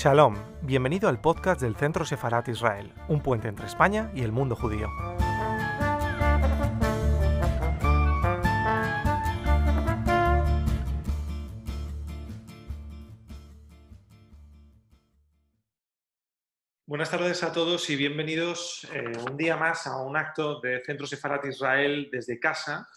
[0.00, 4.54] Shalom, bienvenido al podcast del Centro Sefarat Israel, un puente entre España y el mundo
[4.54, 4.86] judío.
[16.86, 21.08] Buenas tardes a todos y bienvenidos eh, un día más a un acto de Centro
[21.08, 22.88] Sefarat Israel desde casa,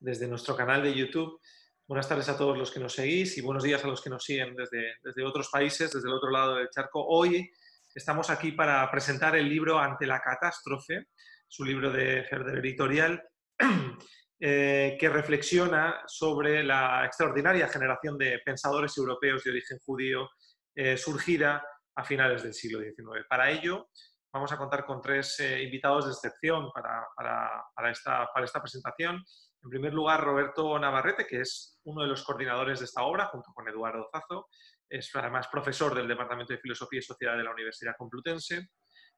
[0.00, 1.42] desde nuestro canal de YouTube.
[1.88, 4.22] Buenas tardes a todos los que nos seguís y buenos días a los que nos
[4.22, 7.02] siguen desde, desde otros países, desde el otro lado del charco.
[7.02, 7.50] Hoy
[7.94, 11.06] estamos aquí para presentar el libro Ante la catástrofe,
[11.48, 13.22] su libro de Herder Editorial,
[14.38, 20.28] eh, que reflexiona sobre la extraordinaria generación de pensadores europeos de origen judío
[20.74, 21.64] eh, surgida
[21.96, 23.24] a finales del siglo XIX.
[23.26, 23.88] Para ello,
[24.30, 28.60] vamos a contar con tres eh, invitados de excepción para, para, para, esta, para esta
[28.60, 29.24] presentación.
[29.62, 33.52] En primer lugar, Roberto Navarrete, que es uno de los coordinadores de esta obra, junto
[33.52, 34.48] con Eduardo Zazo.
[34.88, 38.68] Es además profesor del Departamento de Filosofía y Sociedad de la Universidad Complutense.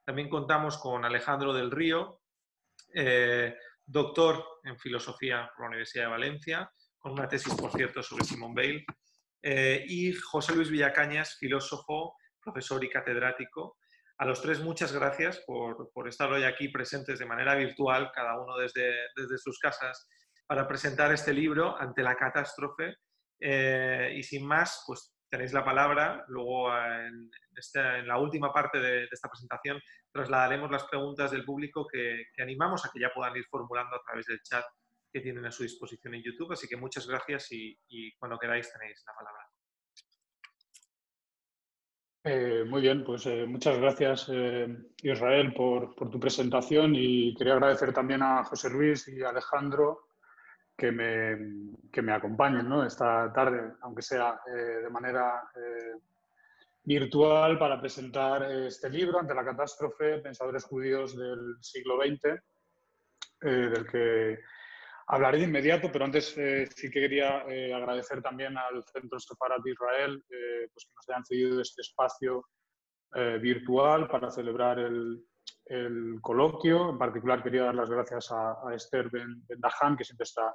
[0.05, 2.21] También contamos con Alejandro del Río,
[2.95, 8.25] eh, doctor en Filosofía por la Universidad de Valencia, con una tesis, por cierto, sobre
[8.25, 8.85] Simón Bale.
[9.43, 13.79] Eh, y José Luis Villacañas, filósofo, profesor y catedrático.
[14.19, 18.39] A los tres, muchas gracias por, por, estar hoy aquí presentes de manera virtual, cada
[18.39, 20.09] uno desde, desde sus casas,
[20.51, 22.97] para presentar este libro ante la catástrofe.
[23.39, 26.25] Eh, y sin más, pues tenéis la palabra.
[26.27, 31.87] Luego, en, esta, en la última parte de, esta presentación, trasladaremos las preguntas del público
[31.87, 34.65] que, que, animamos a que ya puedan ir formulando a través del chat
[35.13, 36.51] que tienen a su disposición en YouTube.
[36.51, 39.47] Así que muchas gracias y, cuando queráis tenéis la palabra.
[42.25, 44.67] Eh, muy bien, pues eh, muchas gracias eh,
[45.05, 50.10] Israel por, tu presentación y quería agradecer también a José Luis y Alejandro
[50.81, 51.37] que me,
[51.93, 56.01] que me acompañen esta tarde, aunque sea eh, de manera eh,
[56.85, 62.25] virtual, para presentar este libro ante la catástrofe, Pensadores Judíos del siglo XX,
[63.43, 64.39] eh, del que
[65.09, 67.41] hablaré de inmediato, pero antes sí que quería
[67.77, 70.25] agradecer también al Centro Sefarat de Israel
[70.73, 72.47] pues que nos hayan cedido este espacio
[73.41, 75.25] virtual para celebrar el,
[75.67, 76.91] el coloquio.
[76.91, 80.55] En particular quería dar las gracias a, Esther Ben, ben que siempre está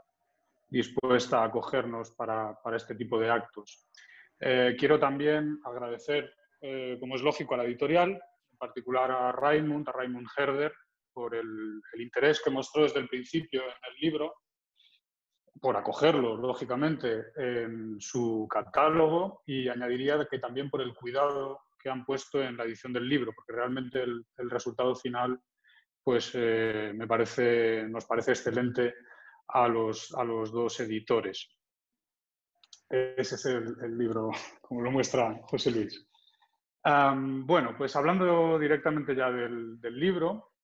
[0.67, 3.87] dispuesta a acogernos para, para este tipo de actos.
[4.39, 9.87] Eh, quiero también agradecer, eh, como es lógico, a la editorial, en particular a Raimund,
[9.87, 10.73] a Raimund Herder,
[11.13, 14.35] por el, el, interés que mostró desde el principio en el libro,
[15.61, 22.03] por acogerlo, lógicamente, en su catálogo y añadiría que también por el cuidado que han
[22.03, 25.39] puesto en la edición del libro, porque realmente el, el resultado final
[26.05, 28.93] pues, eh, me parece, nos parece excelente
[29.47, 31.49] a los, a los dos editores.
[32.89, 36.07] Ese es el, libro, como lo muestra José Luis.
[36.83, 40.55] Bueno, pues hablando directamente ya del, del libro,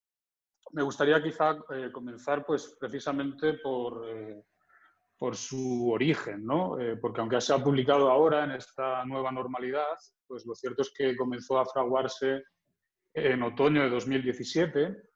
[0.72, 4.44] me gustaría quizá eh, comenzar pues precisamente por, eh,
[5.18, 6.80] por su origen, ¿no?
[6.80, 10.92] Eh, porque aunque se ha publicado ahora en esta nueva normalidad, pues lo cierto es
[10.96, 12.42] que comenzó a fraguarse
[13.14, 15.11] en otoño de 2017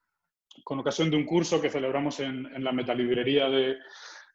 [0.64, 3.76] con ocasión de un curso que celebramos en, la metalibrería de,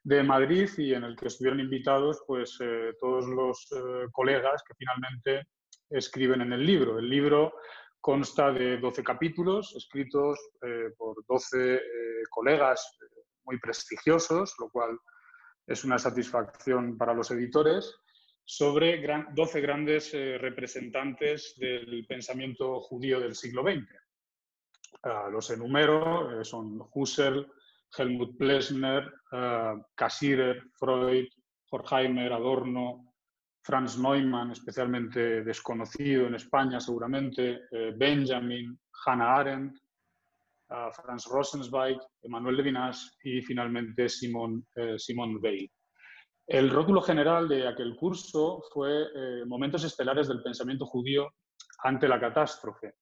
[0.04, 4.74] de, Madrid y en el que estuvieron invitados pues, eh, todos los eh, colegas que
[4.76, 5.48] finalmente
[5.90, 7.00] escriben en el libro.
[7.00, 7.54] El libro
[8.00, 11.82] consta de 12 capítulos escritos eh, por 12
[12.30, 12.98] colegas
[13.44, 14.98] muy prestigiosos, lo cual
[15.68, 17.96] es una satisfacción para los editores,
[18.44, 23.88] sobre gran, 12 grandes representantes del pensamiento judío del siglo XX.
[25.04, 27.52] Uh, los enumero, eh, son Husserl,
[27.98, 31.28] Helmut Plessner, uh, Cassirer, Freud,
[31.72, 33.12] Horkheimer, Adorno,
[33.64, 39.78] Franz Neumann, especialmente desconocido en España seguramente, eh, Benjamin, Hannah Arendt,
[40.94, 45.70] Franz Rosenzweig, Emmanuel Levinas y finalmente Simon, eh, Simon Weil.
[46.48, 51.30] El rótulo general de aquel curso fue eh, Momentos estelares del pensamiento judío
[51.84, 52.94] ante la catástrofe,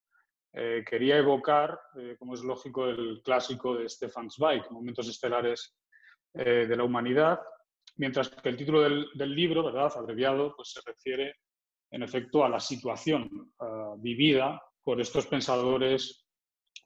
[0.53, 5.77] eh, quería evocar, eh, como es lógico, el clásico de Stefan Zweig, Momentos Estelares
[6.33, 7.39] eh, de la Humanidad,
[7.97, 11.35] mientras que el título del, libro, ¿verdad?, abreviado, pues se refiere,
[11.91, 16.25] en efecto, a la situación uh, vivida por estos pensadores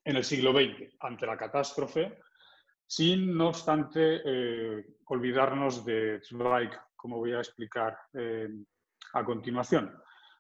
[0.04, 2.20] en el siglo XX, ante la catástrofe,
[2.86, 7.98] sin, no obstante, eh, olvidarnos de Zweig, como voy a explicar
[9.14, 9.94] a continuación.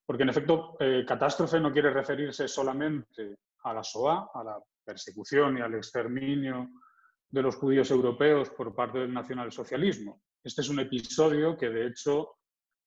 [0.05, 5.57] Porque en efecto, eh, catástrofe no quiere referirse solamente a la SOA, a la persecución
[5.57, 6.69] y al exterminio
[7.29, 10.21] de los judíos europeos por parte del nacionalsocialismo.
[10.43, 12.35] Este es un episodio que de hecho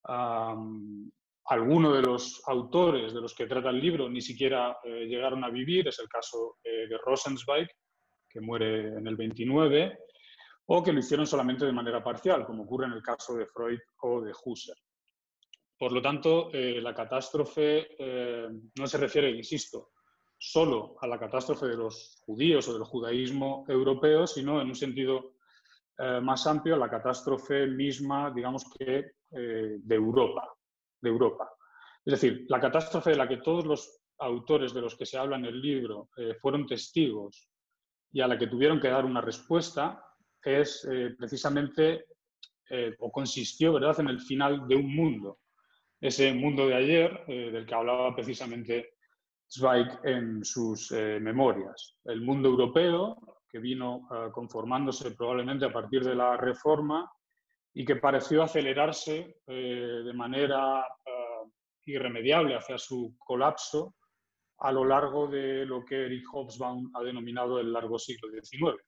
[0.07, 1.11] um,
[1.47, 5.51] algunos de los autores de los que trata el libro ni siquiera eh, llegaron a
[5.51, 7.69] vivir, es el caso eh, de Rosenzweig,
[8.29, 9.99] que muere en el 29,
[10.67, 13.79] o que lo hicieron solamente de manera parcial, como ocurre en el caso de Freud
[14.03, 14.79] o de Husserl.
[15.79, 17.89] Por lo tanto, eh, la catástrofe
[18.75, 19.91] no se refiere, insisto,
[20.39, 25.35] solo a la catástrofe de los judíos o del judaísmo europeo, sino en un sentido
[26.23, 30.47] más amplio a la catástrofe misma, digamos que, de Europa,
[31.01, 31.51] de Europa.
[32.05, 35.37] Es decir, la catástrofe de la que todos los autores de los que se habla
[35.37, 37.51] en el libro eh, fueron testigos
[38.13, 40.03] y a la que tuvieron que dar una respuesta
[40.43, 42.07] es eh, precisamente
[42.71, 44.01] eh, o consistió ¿verdad?
[44.01, 45.41] en el final de un mundo.
[46.01, 48.95] Ese mundo de ayer del que hablaba precisamente
[49.49, 51.97] Zweig en sus memorias.
[52.05, 53.17] El mundo europeo
[53.49, 57.11] que vino conformándose probablemente a partir de la reforma
[57.79, 61.51] y que pareció acelerarse eh, de manera eh,
[61.85, 63.97] irremediable hacia su colapso
[64.61, 68.83] a lo largo de lo que Eric Hobsbawm ha denominado el largo siglo XIX.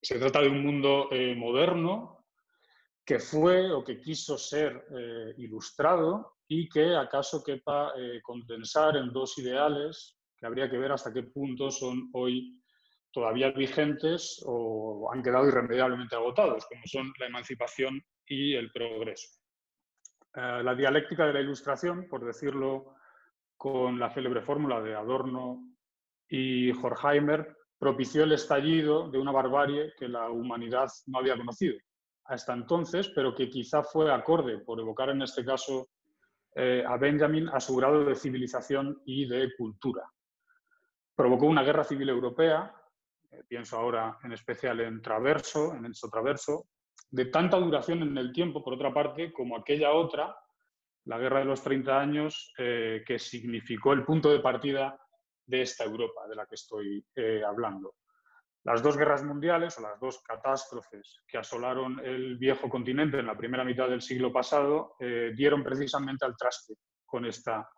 [0.00, 2.21] Se trata de un mundo eh, moderno
[3.04, 4.84] que fue o que quiso ser
[5.38, 11.22] ilustrado y que acaso quepa condensar en dos ideales que habría que ver hasta qué
[11.22, 12.60] punto son hoy
[13.12, 19.38] todavía vigentes o han quedado irremediablemente agotados, como son la emancipación y el progreso.
[20.34, 22.96] Eh, la dialéctica de la ilustración, por decirlo
[23.56, 25.62] con la célebre fórmula de Adorno
[26.28, 31.76] y Horkheimer, propició el estallido de una barbarie que la humanidad no había conocido
[32.24, 35.88] hasta entonces, pero que quizá fue acorde, por evocar en este caso
[36.54, 40.02] eh, a Benjamin, a su grado de civilización y de cultura.
[41.14, 42.74] Provocó una guerra civil europea
[43.32, 46.66] eh, pienso ahora en especial en Traverso, en Enzo Traverso,
[47.10, 50.34] de tanta duración en el tiempo, por otra parte, como aquella otra,
[51.04, 54.98] la Guerra de los 30 años, eh, que significó el punto de partida
[55.46, 57.04] de esta Europa de la que estoy
[57.46, 57.94] hablando.
[58.64, 63.36] Las dos guerras mundiales o las dos catástrofes que asolaron el viejo continente en la
[63.36, 64.96] primera mitad del siglo pasado
[65.34, 66.74] dieron precisamente al traste
[67.04, 67.68] con esta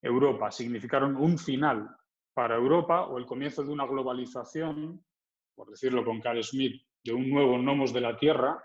[0.00, 1.88] Europa, significaron un final
[2.34, 5.04] para Europa o el comienzo de una globalización,
[5.54, 8.62] por decirlo con Carl Smith, de un nuevo nomos de la Tierra,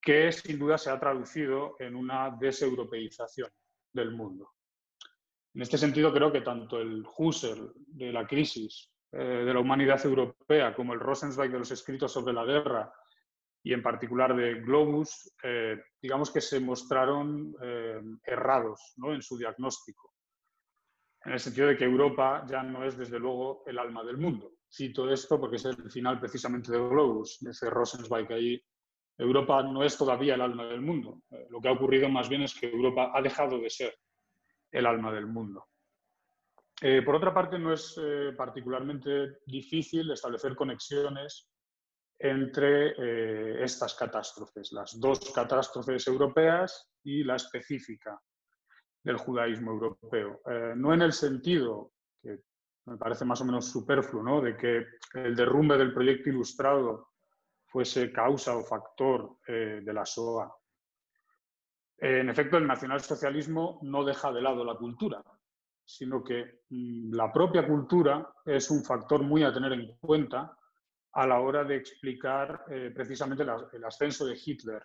[0.00, 3.50] que sin duda se ha traducido en una deseuropeización
[3.92, 4.54] del mundo.
[5.54, 10.04] En este sentido, creo que tanto el Husserl de la crisis eh, de la humanidad
[10.04, 12.92] europea como el Rosenzweig de los escritos sobre la guerra
[13.62, 20.14] y en particular de Globus, eh, digamos que se mostraron eh, errados en su diagnóstico
[21.24, 24.52] en el sentido de que Europa ya no es, desde luego, el alma del mundo.
[24.70, 28.62] Cito esto porque es el final precisamente de Globus, ese Rosenzweig ahí.
[29.16, 31.22] Europa no es todavía el alma del mundo.
[31.50, 33.98] Lo que ha ocurrido más bien es que Europa ha dejado de ser
[34.70, 35.66] el alma del mundo.
[36.80, 41.50] Eh, por otra parte, no es eh, particularmente difícil establecer conexiones
[42.20, 48.20] entre estas catástrofes, las dos catástrofes europeas y la específica
[49.02, 50.40] del judaísmo europeo.
[50.46, 51.92] Eh, no en el sentido,
[52.22, 52.40] que
[52.86, 54.40] me parece más o menos superfluo, ¿no?
[54.40, 57.08] de que el derrumbe del proyecto ilustrado
[57.66, 60.54] fuese causa o factor eh, de la SOA.
[61.98, 65.22] en efecto, el nacionalsocialismo no deja de lado la cultura,
[65.88, 70.54] sino que mm, la propia cultura es un factor muy a tener en cuenta
[71.12, 73.42] a la hora de explicar eh, precisamente
[73.72, 74.82] el ascenso de Hitler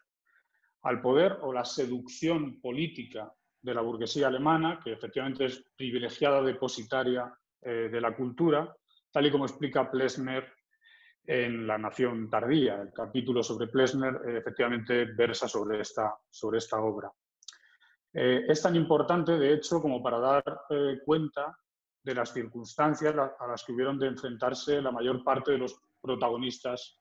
[0.83, 3.31] al poder o la seducción política
[3.61, 8.73] de la burguesía alemana, que efectivamente es privilegiada depositaria eh, de la cultura,
[9.11, 10.53] tal y como explica Plessner
[11.25, 12.81] en La Nación Tardía.
[12.81, 17.11] El capítulo sobre Plessner eh, efectivamente versa sobre esta, sobre esta obra.
[18.13, 20.43] Eh, es tan importante, de hecho, como para dar
[21.05, 21.57] cuenta
[22.03, 26.99] de las circunstancias a las que hubieron de enfrentarse la mayor parte de los protagonistas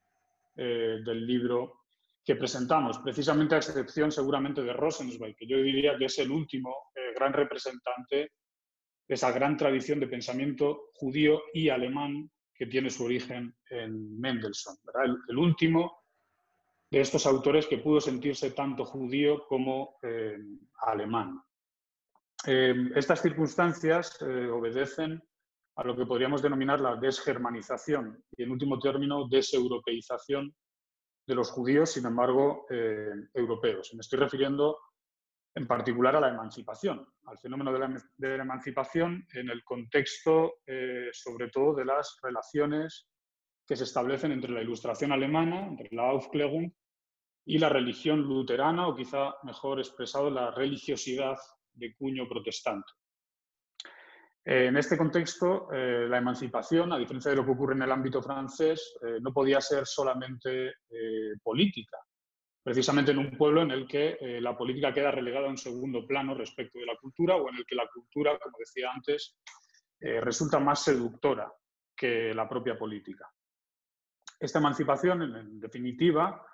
[0.54, 1.82] del libro
[2.24, 6.70] que presentamos, precisamente a excepción seguramente de Rosenzweig, que yo diría que es el último
[6.94, 8.16] eh, gran representante
[9.08, 14.76] de esa gran tradición de pensamiento judío y alemán que tiene su origen en Mendelssohn,
[15.28, 16.01] el, último
[16.92, 20.36] de estos autores que pudo sentirse tanto judío como eh,
[20.82, 21.42] alemán.
[22.46, 25.22] Eh, estas circunstancias obedecen
[25.76, 30.54] a lo que podríamos denominar la desgermanización y, en último término, deseuropeización
[31.26, 33.94] de los judíos, sin embargo, eh, europeos.
[33.94, 34.78] Me estoy refiriendo
[35.54, 37.78] en particular a la emancipación, al fenómeno de
[38.28, 43.08] la, emancipación en el contexto, eh, sobre todo, de las relaciones
[43.66, 46.70] que se establecen entre la ilustración alemana, entre la Aufklärung,
[47.44, 51.36] y la religión luterana, o quizá mejor expresado, la religiosidad
[51.74, 52.92] de cuño protestante.
[54.44, 58.20] En este contexto, eh, la emancipación, a diferencia de lo que ocurre en el ámbito
[58.20, 61.98] francés, eh, no podía ser solamente eh, política,
[62.60, 66.34] precisamente en un pueblo en el que la política queda relegada a un segundo plano
[66.34, 69.36] respecto de la cultura o en el que la cultura, como decía antes,
[69.98, 71.52] resulta más seductora
[71.96, 73.28] que la propia política.
[74.38, 76.46] Esta emancipación, en definitiva,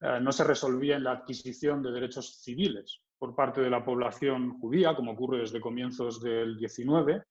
[0.00, 4.94] no se resolvía en la adquisición de derechos civiles por parte de la población judía,
[4.94, 7.22] como ocurre desde comienzos del XIX,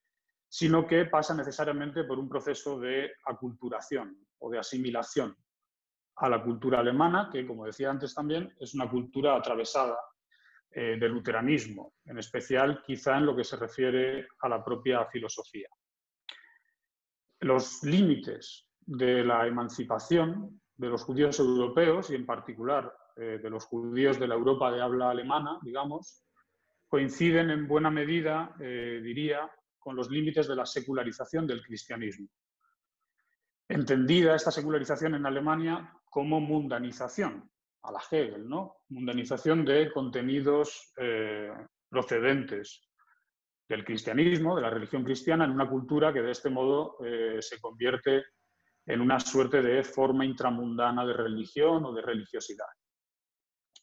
[0.48, 5.36] sino que pasa necesariamente por un proceso de aculturación o de asimilación
[6.15, 9.98] a la cultura alemana, que, como decía antes también, es una cultura atravesada
[10.70, 15.70] eh, del luteranismo, en especial quizá en lo que se refiere a la propia filosofía.
[17.39, 23.65] Los límites de la emancipación de los judíos europeos y en particular eh, de los
[23.65, 26.24] judíos de la Europa de habla alemana, digamos,
[26.88, 32.27] coinciden en buena medida, eh, diría, con los límites de la secularización del cristianismo.
[33.68, 37.50] Entendida esta secularización en Alemania como mundanización,
[37.84, 38.77] a la Hegel, ¿no?
[38.89, 41.51] Mundanización de contenidos eh,
[41.89, 42.89] procedentes
[43.68, 46.98] del cristianismo, de la religión cristiana, en una cultura que de este modo
[47.39, 48.24] se convierte
[48.86, 52.68] en una suerte de forma intramundana de religión o de religiosidad.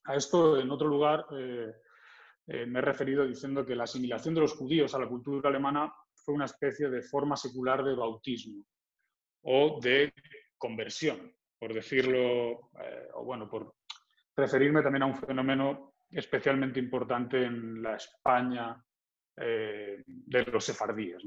[0.05, 1.73] A esto, en otro lugar, eh,
[2.47, 5.93] eh, me he referido diciendo que la asimilación de los judíos a la cultura alemana
[6.15, 8.65] fue una especie de forma secular de bautismo
[9.43, 10.13] o de
[10.59, 13.75] conversión, por decirlo, eh, o bueno, por
[14.37, 18.85] referirme también a un fenómeno especialmente importante en la España
[19.37, 21.23] de los sefardíes.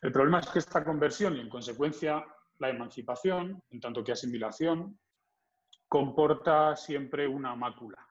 [0.00, 2.24] El problema es que esta conversión y en consecuencia
[2.58, 4.98] la emancipación, en tanto que asimilación,
[5.88, 8.08] comporta siempre una mácula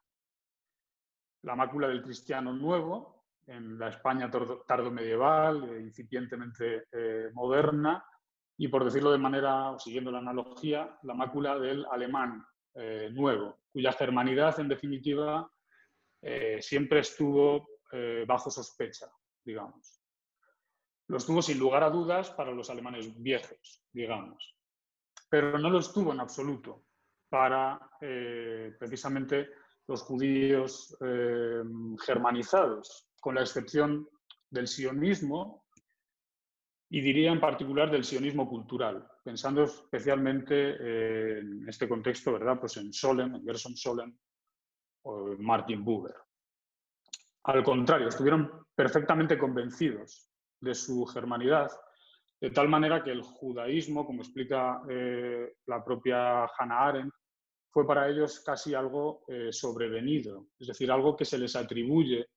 [1.47, 8.03] la mácula del cristiano nuevo, en la España tardo medieval, eh, incipientemente eh, moderna,
[8.57, 13.93] y por decirlo de manera, siguiendo la analogía, la mácula del alemán eh, nuevo, cuya
[13.93, 15.49] germanidad, en definitiva,
[16.59, 17.69] siempre estuvo
[18.27, 19.05] bajo sospecha,
[19.45, 19.96] digamos.
[21.07, 24.55] Lo estuvo sin lugar a dudas para los alemanes viejos, digamos,
[25.29, 26.85] pero no lo estuvo en absoluto
[27.29, 29.49] para precisamente
[29.87, 31.63] los judíos eh,
[32.05, 34.07] germanizados, con la excepción
[34.49, 35.65] del sionismo
[36.89, 42.59] y diría en particular del sionismo cultural, pensando especialmente en este contexto, ¿verdad?
[42.59, 44.17] Pues en Solem, en Gerson Solem
[45.03, 46.15] o Martin Buber.
[47.43, 50.26] Al contrario, estuvieron perfectamente convencidos
[50.59, 51.71] de su germanidad,
[52.39, 57.13] de tal manera que el judaísmo, como explica eh, la propia Hannah Arendt,
[57.71, 62.27] fue para ellos casi algo eh, sobrevenido, es decir, algo que se les atribuye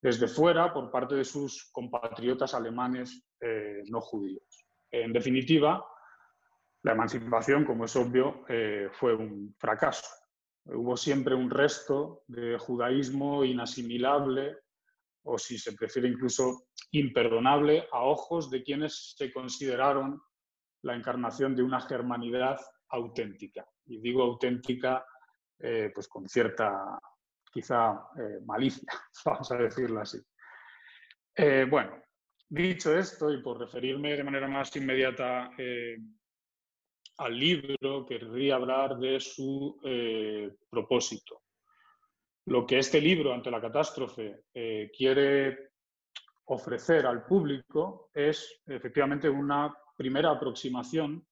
[0.00, 4.66] desde fuera por parte de sus compatriotas alemanes eh, no judíos.
[4.90, 5.84] En definitiva,
[6.82, 8.44] la emancipación, como es obvio,
[8.92, 10.06] fue un fracaso.
[10.66, 14.56] Hubo siempre un resto de judaísmo inasimilable
[15.26, 20.20] o, si se prefiere, incluso imperdonable a ojos de quienes se consideraron
[20.82, 23.66] la encarnación de una germanidad auténtica.
[23.86, 25.04] Y digo auténtica
[25.58, 26.98] eh, pues con cierta,
[27.50, 28.86] quizá, eh, malicia,
[29.24, 30.18] vamos a decirlo así.
[31.34, 32.02] Eh, bueno,
[32.48, 35.50] dicho esto, y por referirme de manera más inmediata
[37.18, 39.80] al libro, querría hablar de su
[40.70, 41.42] propósito.
[42.46, 44.44] Lo que este libro, ante la catástrofe,
[44.96, 45.70] quiere
[46.46, 51.26] ofrecer al público es efectivamente una primera aproximación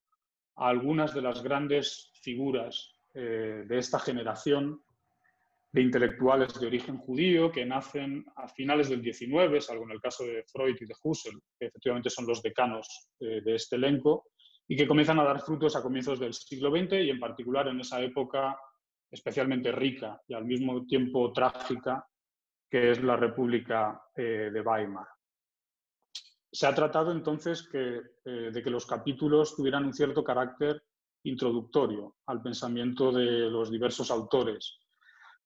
[0.56, 4.80] a algunas de las grandes figuras eh, de esta generación
[5.73, 10.25] de intelectuales de origen judío que nacen a finales del XIX, salvo en el caso
[10.25, 14.28] de Freud y de Husserl, que efectivamente son los decanos eh, de este elenco,
[14.68, 17.80] y que comienzan a dar frutos a comienzos del siglo XX y en particular en
[17.80, 18.56] esa época
[19.14, 22.04] especialmente rica y al mismo tiempo trágica
[22.68, 25.06] que es la República eh, de Weimar.
[26.50, 30.83] Se ha tratado entonces eh, de que los capítulos tuvieran un cierto carácter
[31.23, 34.80] introductorio al pensamiento de los diversos autores,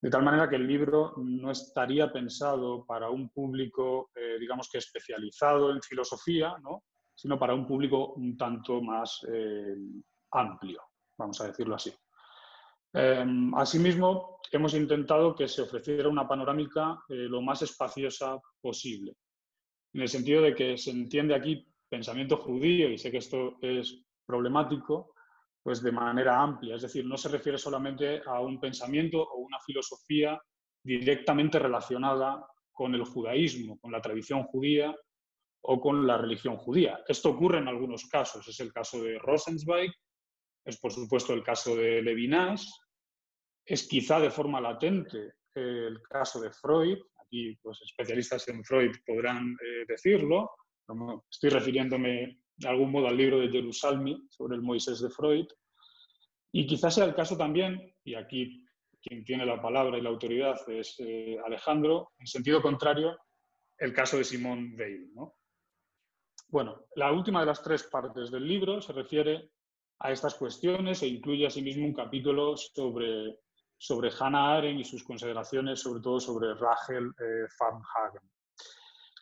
[0.00, 4.78] de tal manera que el libro no estaría pensado para un público, eh, digamos que
[4.78, 6.56] especializado en filosofía,
[7.14, 9.20] sino para un público un tanto más
[10.30, 10.82] amplio,
[11.18, 11.92] vamos a decirlo así.
[13.00, 19.14] Em, asimismo, hemos intentado que se ofreciera una panorámica lo más espaciosa posible,
[19.95, 24.05] en el sentido de que se entiende aquí pensamiento judío, y sé que esto es
[24.26, 25.14] problemático,
[25.62, 26.75] pues de manera amplia.
[26.75, 30.37] Es decir, no se refiere solamente a un pensamiento o una filosofía
[30.83, 34.93] directamente relacionada con el judaísmo, con la tradición judía
[35.61, 36.99] o con la religión judía.
[37.07, 38.49] Esto ocurre en algunos casos.
[38.49, 39.93] Es el caso de Rosenzweig,
[40.64, 42.88] es por supuesto el caso de Levinas,
[43.68, 46.98] es quizá de forma latente el caso de Freud.
[47.20, 50.50] Aquí pues, especialistas en Freud podrán eh, decirlo.
[51.30, 55.46] Estoy refiriéndome de algún modo al libro de Jerusalmi sobre el Moisés de Freud.
[56.52, 58.64] Y quizás sea el caso también, y aquí
[59.02, 63.18] quien tiene la palabra y la autoridad es eh, Alejandro, en sentido contrario,
[63.76, 65.10] el caso de Simón Weil.
[66.48, 69.50] Bueno, la última de las tres partes del libro se refiere
[70.00, 73.38] a estas cuestiones e incluye asimismo un capítulo sobre,
[73.78, 78.28] sobre Hannah Arendt y sus consideraciones, sobre todo sobre Rachel eh, Farnhagen.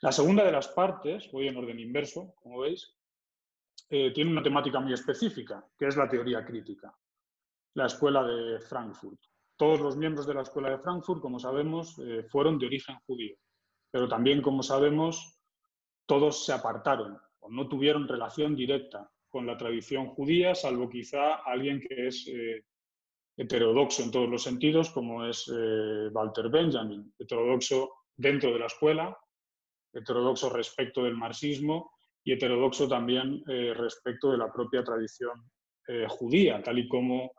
[0.02, 2.96] La segunda de las partes, voy en orden inverso, como veis,
[3.88, 6.92] eh, tiene una temática muy específica, que es la teoría crítica,
[7.74, 9.20] la escuela de Frankfurt.
[9.56, 13.36] Todos los miembros de la escuela de Frankfurt, como sabemos, eh, fueron de origen judío,
[13.90, 15.38] pero también, como sabemos,
[16.06, 21.80] todos se apartaron o no tuvieron relación directa con la tradición judía, salvo quizá alguien
[21.80, 22.64] que es eh,
[23.36, 25.46] heterodoxo en todos los sentidos, como es
[26.12, 29.16] Walter Benjamin, heterodoxo dentro de la escuela,
[29.92, 31.90] heterodoxo respecto del marxismo
[32.24, 35.48] y heterodoxo también eh, respecto de la propia tradición
[35.86, 37.32] eh, judía, tal y como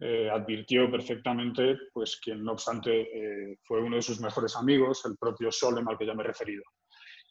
[0.00, 5.50] eh, advirtió perfectamente pues, quien, no obstante, fue uno de sus mejores amigos, el propio
[5.50, 6.62] Solem al que ya me he referido.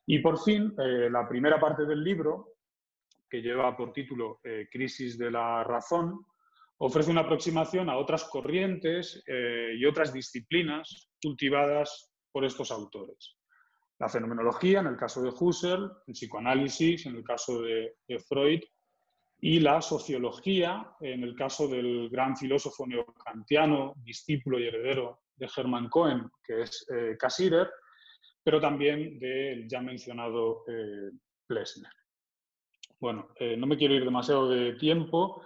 [0.06, 2.54] Y por fin, la primera parte del libro,
[3.30, 4.40] que lleva por título
[4.72, 6.26] Crisis de la Razón,
[6.80, 13.38] ofrece una aproximación a otras corrientes y otras disciplinas cultivadas por estos autores
[14.00, 17.96] la fenomenología, en el caso de Husserl, el psicoanálisis, en el caso de,
[18.28, 18.62] Freud,
[19.40, 25.90] y la sociología, en el caso del gran filósofo neocantiano, discípulo y heredero de Hermann
[25.90, 27.18] Cohen, que es eh,
[28.44, 31.12] pero también del ya mencionado eh.
[33.00, 35.44] Bueno, eh, no me quiero ir demasiado de tiempo.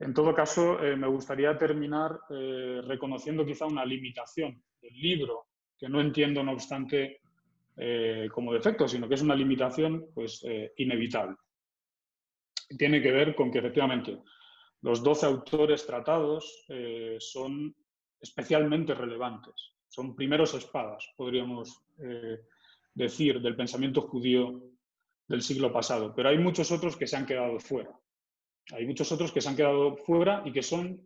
[0.00, 6.42] En todo caso, me gustaría terminar reconociendo quizá una limitación del libro, que no entiendo,
[6.42, 7.20] no obstante,
[7.80, 11.36] eh, como defecto, sino que es una limitación pues, eh, inevitable.
[12.76, 14.18] Tiene que ver con que efectivamente
[14.82, 17.72] los 12 autores tratados eh, son
[18.20, 21.84] especialmente relevantes, son primeros espadas, podríamos
[22.94, 24.60] decir, del pensamiento judío
[25.28, 27.92] del siglo pasado, pero hay muchos otros que se han quedado fuera.
[28.72, 31.00] Hay muchos otros que se han quedado fuera y que son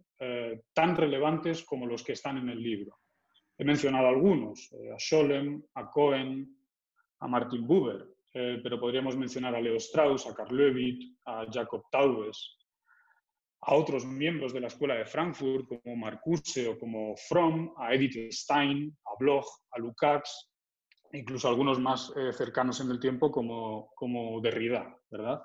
[0.73, 2.97] tan relevantes como los que están en el libro.
[3.59, 6.49] He mencionado algunos, a Scholem, a Cohen,
[7.21, 11.85] a Martin Buber, eh, pero podríamos mencionar a Leo Strauss, a Karl Levitt, a Jacob
[11.91, 12.59] Taubes,
[13.61, 18.33] a otros miembros de la Escuela de Frankfurt como Marcuse o como Fromm, a Edith
[18.33, 20.51] Stein, a Bloch, a Lukács,
[21.13, 25.43] incluso algunos más eh, cercanos en el tiempo como, como Derrida, ¿verdad?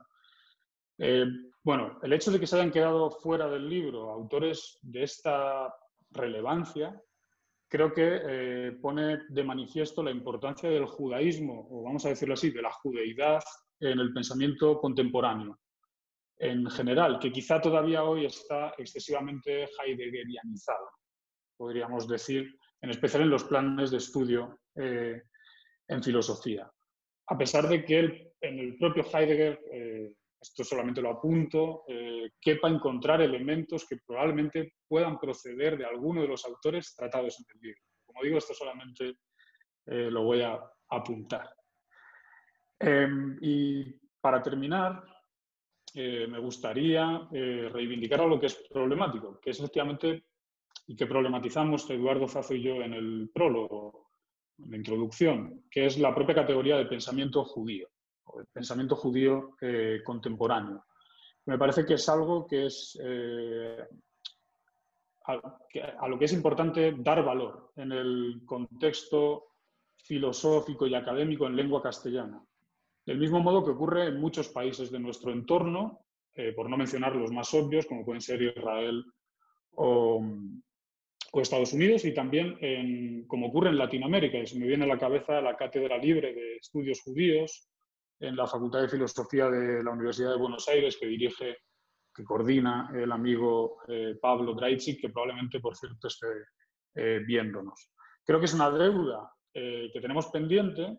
[1.63, 5.74] Bueno, el hecho de que se hayan quedado fuera del libro autores de esta
[6.12, 7.02] relevancia
[7.70, 12.52] creo que eh, pone de manifiesto la importancia del judaísmo, o vamos a decirlo así,
[12.52, 13.43] de la judeidad
[13.80, 15.60] en el pensamiento contemporáneo
[16.39, 20.88] en general, que quizá todavía hoy está excesivamente heideggerianizado,
[21.58, 25.24] podríamos decir, en especial en los planes de estudio eh,
[25.88, 26.72] en filosofía.
[27.30, 30.13] A pesar de que en el propio Heidegger eh,
[30.50, 36.28] esto solamente lo apunto, eh, quepa encontrar elementos que probablemente puedan proceder de alguno de
[36.28, 37.82] los autores tratados en el libro.
[38.06, 39.18] Como digo, esto solamente
[39.86, 41.50] eh, lo voy a apuntar.
[42.80, 43.84] Em, y
[44.22, 45.04] para terminar,
[45.94, 50.28] eh, me gustaría reivindicar algo que es problemático, que es efectivamente,
[50.88, 54.12] y que problematizamos Eduardo Fazo y yo en el prólogo,
[54.60, 57.90] en la introducción, que es la propia categoría de pensamiento judío
[58.40, 60.86] el pensamiento judío eh, contemporáneo.
[61.46, 63.86] Me parece que es algo que es eh,
[65.26, 69.46] a, lo que es importante dar valor en el contexto
[69.98, 72.42] filosófico y académico en lengua castellana.
[73.06, 77.16] Del mismo modo que ocurre en muchos países de nuestro entorno, eh, por no mencionar
[77.16, 79.06] los más obvios, como pueden ser Israel
[79.76, 80.22] o,
[81.34, 84.40] Estados Unidos, y también como ocurre en Latinoamérica.
[84.40, 87.70] Y se me viene a la cabeza la Cátedra Libre de Estudios Judíos,
[88.20, 91.58] en la Facultad de Filosofía de la Universidad de Buenos Aires, que dirige,
[92.14, 96.28] que coordina el amigo eh, Pablo Draitzik, que probablemente, por cierto, esté
[96.96, 97.92] eh, viéndonos.
[98.26, 100.98] Creo que es una deuda eh, que tenemos pendiente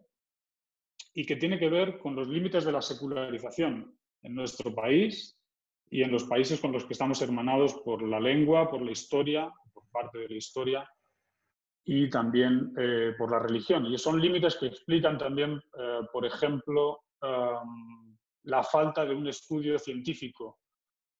[1.14, 5.38] y que tiene que ver con los límites de la secularización en nuestro país
[5.90, 9.52] y en los países con los que estamos hermanados por la lengua, por la historia,
[9.72, 10.88] por parte de la historia
[11.84, 13.86] y también eh, por la religión.
[13.86, 20.60] Y son límites que explican también, eh, por ejemplo, la falta de un estudio científico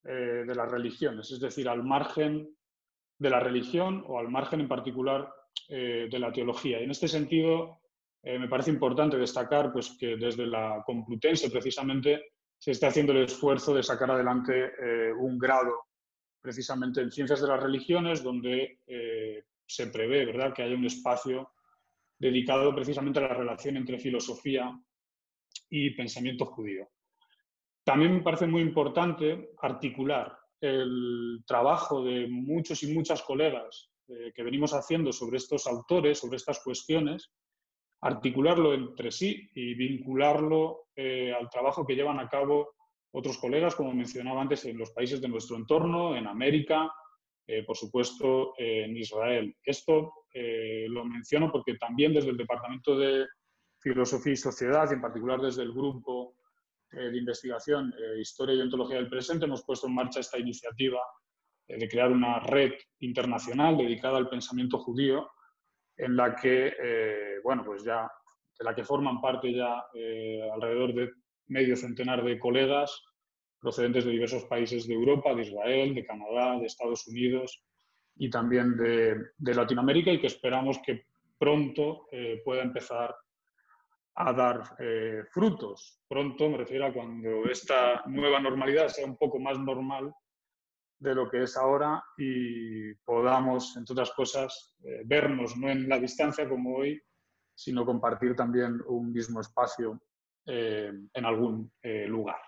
[0.03, 2.49] eh, de las religiones, es decir, al margen
[3.17, 5.31] de la religión o al margen en particular
[5.67, 6.79] de la teología.
[6.79, 7.81] Y en este sentido,
[8.23, 13.75] me parece importante destacar pues, que desde la Complutense precisamente se está haciendo el esfuerzo
[13.75, 14.71] de sacar adelante
[15.19, 15.89] un grado
[16.41, 18.79] precisamente en ciencias de las religiones, donde
[19.69, 20.53] se prevé ¿verdad?
[20.53, 21.51] que haya un espacio
[22.17, 24.77] dedicado precisamente a la relación entre filosofía
[25.69, 26.87] y pensamiento judío.
[27.83, 34.43] También me parece muy importante articular el trabajo de muchos y muchas colegas eh, que
[34.43, 37.31] venimos haciendo sobre estos autores, sobre estas cuestiones,
[38.01, 42.75] articularlo entre sí y vincularlo eh, al trabajo que llevan a cabo
[43.11, 46.91] otros colegas, como mencionaba antes, en los países de nuestro entorno, en América,
[47.47, 49.55] eh, por supuesto, en Israel.
[49.63, 53.25] Esto eh, lo menciono porque también desde el Departamento de
[53.79, 56.35] Filosofía y Sociedad, y en particular desde el Grupo
[56.91, 60.99] eh, de Investigación Historia y Ontología del Presente, hemos puesto en marcha esta iniciativa
[61.67, 65.29] de crear una red internacional dedicada al pensamiento judío,
[65.97, 66.73] en la que,
[67.43, 68.11] bueno, pues ya,
[68.57, 69.85] de la que forman parte ya
[70.51, 71.11] alrededor de
[71.45, 73.03] medio centenar de colegas
[73.59, 77.61] procedentes de diversos países de Europa, de Israel, de Canadá, de Estados Unidos
[78.15, 81.05] y también de, Latinoamérica y que esperamos que
[81.37, 83.15] pronto eh, pueda empezar
[84.21, 86.01] a dar eh, frutos.
[86.07, 90.13] Pronto me refiero a cuando esta nueva normalidad sea un poco más normal
[90.99, 95.97] de lo que es ahora y podamos, entre otras cosas, eh, vernos no en la
[95.97, 97.01] distancia como hoy,
[97.55, 100.01] sino compartir también un mismo espacio
[100.45, 101.71] en algún
[102.07, 102.39] lugar.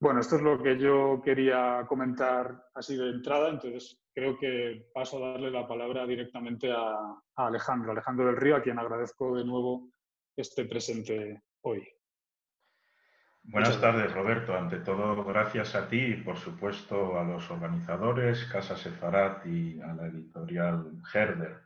[0.00, 5.24] Bueno, esto es lo que yo quería comentar así de entrada, entonces creo que paso
[5.24, 9.92] a darle la palabra directamente a, Alejandro, Alejandro del Río, a quien agradezco de nuevo
[10.36, 11.86] este presente hoy.
[13.44, 14.56] Buenas tardes, Roberto.
[14.56, 19.92] Ante todo, gracias a ti y, por supuesto, a los organizadores, Casa Sefarat y a
[19.94, 21.58] la editorial Herder.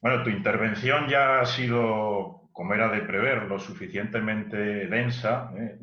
[0.00, 4.56] Bueno, tu intervención ya ha sido, como era de prever, lo suficientemente
[4.88, 5.52] densa.
[5.56, 5.78] ¿eh?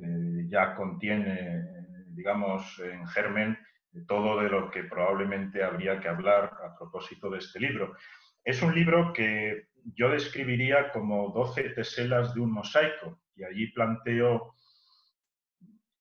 [0.50, 1.64] ya contiene,
[2.10, 3.58] digamos, en germen
[4.08, 7.96] todo de lo que probablemente habría que hablar a propósito de este libro.
[8.44, 14.56] Es un libro que yo describiría como 12 teselas de un mosaico y allí planteo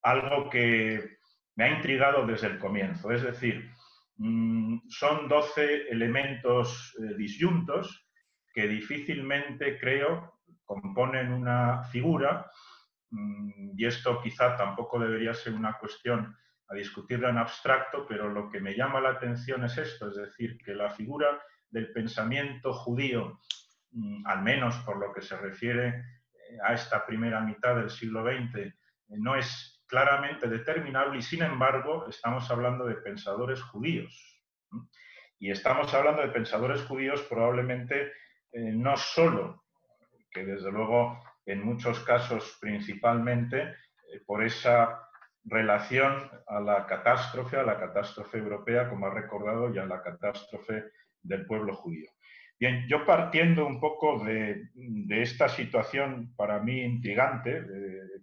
[0.02, 1.18] algo que
[1.56, 3.10] me ha intrigado desde el comienzo.
[3.10, 3.70] Es decir,
[4.16, 8.06] mm, son 12 elementos eh, disyuntos
[8.52, 12.50] que difícilmente, creo, componen una figura
[13.10, 16.36] Mm, y esto quizá tampoco debería ser una cuestión
[16.68, 20.58] a discutirla en abstracto, pero lo que me llama la atención es esto, es decir,
[20.58, 23.40] que la figura del pensamiento judío,
[24.24, 28.56] al menos por lo que se refiere eh, a esta primera mitad del siglo XX,
[28.56, 28.72] eh,
[29.08, 34.42] no es claramente determinable y sin embargo estamos hablando de pensadores judíos.
[35.38, 38.12] Y estamos hablando de pensadores judíos probablemente
[38.52, 39.64] eh, no solo,
[40.30, 43.74] que desde luego en muchos casos principalmente
[44.26, 45.08] por esa
[45.44, 50.84] relación a la catástrofe, a la catástrofe europea, como ha recordado, y a la catástrofe
[51.22, 52.10] del pueblo judío.
[52.60, 54.68] Bien, yo partiendo un poco de,
[55.10, 57.64] esta situación para mí intrigante,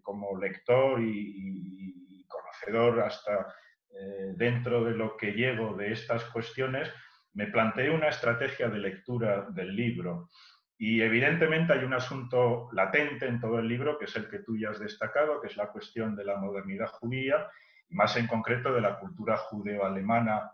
[0.01, 3.47] como lector y, conocedor hasta
[3.89, 6.91] eh, dentro de lo que llego de estas cuestiones,
[7.33, 10.29] me planteé una estrategia de lectura del libro.
[10.77, 14.57] Y evidentemente hay un asunto latente en todo el libro, que es el que tú
[14.57, 17.47] ya has destacado, que es la cuestión de la modernidad judía,
[17.89, 20.51] más en concreto de la cultura judeo-alemana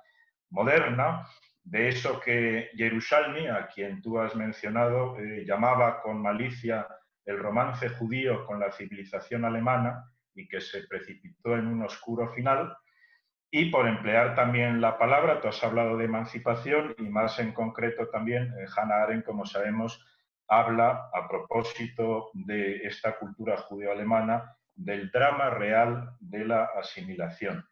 [0.52, 1.28] moderna,
[1.64, 6.88] de eso que Jerusalmi, a quien tú has mencionado, eh, llamaba con malicia
[7.26, 12.76] el romance judío con la civilización alemana y que se precipitó en un oscuro final.
[13.52, 18.08] Y por emplear también la palabra, tú has hablado de emancipación y más en concreto
[18.08, 20.06] también eh, Hannah Arendt, como sabemos,
[20.48, 27.66] habla a propósito de esta cultura judeo-alemana del drama real de la asimilación.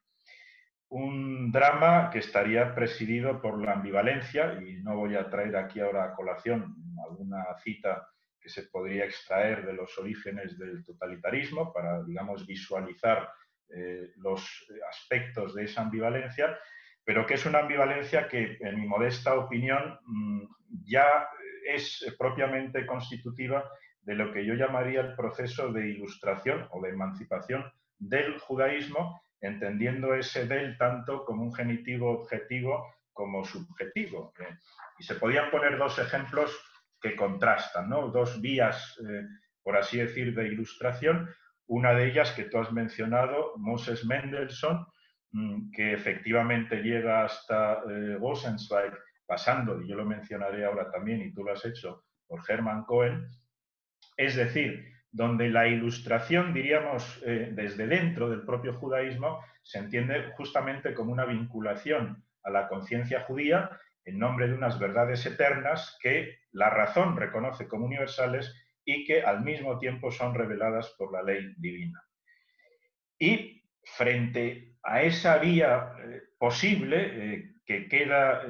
[0.90, 6.06] Un drama que estaría presidido por la ambivalencia, y no voy a traer aquí ahora
[6.06, 8.08] a colación alguna cita
[8.40, 13.30] que se podría extraer de los orígenes del totalitarismo para, digamos, visualizar
[13.70, 16.58] eh, los aspectos de esa ambivalencia,
[17.04, 20.44] pero que es una ambivalencia que, en mi modesta opinión, mm,
[20.86, 21.28] ya
[21.66, 23.70] es propiamente constitutiva
[24.02, 30.14] de lo que yo llamaría el proceso de ilustración o de emancipación del judaísmo, entendiendo
[30.14, 34.34] ese del tanto como un genitivo objetivo como subjetivo.
[34.98, 36.58] y se podían poner dos ejemplos
[37.02, 38.10] que contrastan, ¿no?
[38.10, 38.98] dos vías,
[39.64, 41.30] por así decir, de ilustración.
[41.68, 44.86] Una de ellas que tú has mencionado, Moses Mendelssohn,
[45.32, 47.82] mm, que efectivamente llega hasta
[48.20, 48.94] Rosenzweig,
[49.26, 53.28] pasando, y yo lo mencionaré ahora también, y tú lo has hecho, por Hermann Cohen,
[54.18, 60.94] es decir, donde la ilustración, diríamos, eh, desde dentro del propio judaísmo, se entiende justamente
[60.94, 63.72] como una vinculación a la conciencia judía
[64.06, 68.54] en nombre de unas verdades eternas que la razón reconoce como universales
[68.86, 72.02] y que al mismo tiempo son reveladas por la ley divina.
[73.18, 78.48] Y frente a esa vía eh, posible, eh, que queda,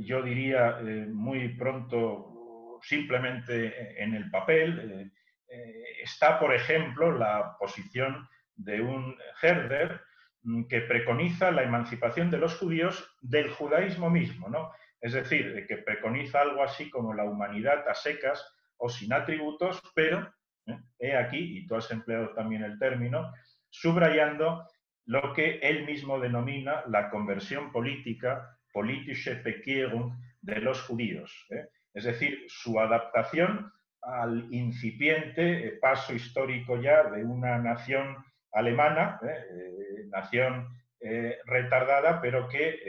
[0.00, 0.80] yo diría,
[1.12, 5.12] muy pronto simplemente en el papel,
[5.48, 10.00] eh, está, por ejemplo, la posición de un Herder
[10.42, 14.72] mm, que preconiza la emancipación de los judíos del judaísmo mismo, ¿no?
[15.00, 18.44] Es decir, que preconiza algo así como la humanidad a secas
[18.78, 20.32] o sin atributos, pero,
[20.66, 20.78] ¿eh?
[20.98, 23.32] he aquí, y tú has empleado también el término,
[23.70, 24.66] subrayando
[25.04, 31.46] lo que él mismo denomina la conversión política, politische Bekehrung de los judíos.
[31.50, 31.68] ¿eh?
[31.94, 38.16] Es decir, su adaptación al incipiente eh, paso histórico ya de una nación
[38.52, 40.68] alemana, eh, eh, nación
[41.44, 42.80] retardada, pero que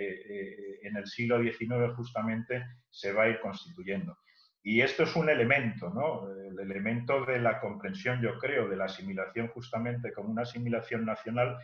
[0.81, 4.17] en el siglo XIX justamente se va a ir constituyendo.
[4.63, 6.27] Y esto es un elemento, ¿no?
[6.31, 11.57] El elemento de la comprensión, yo creo, de la asimilación justamente como una asimilación nacional.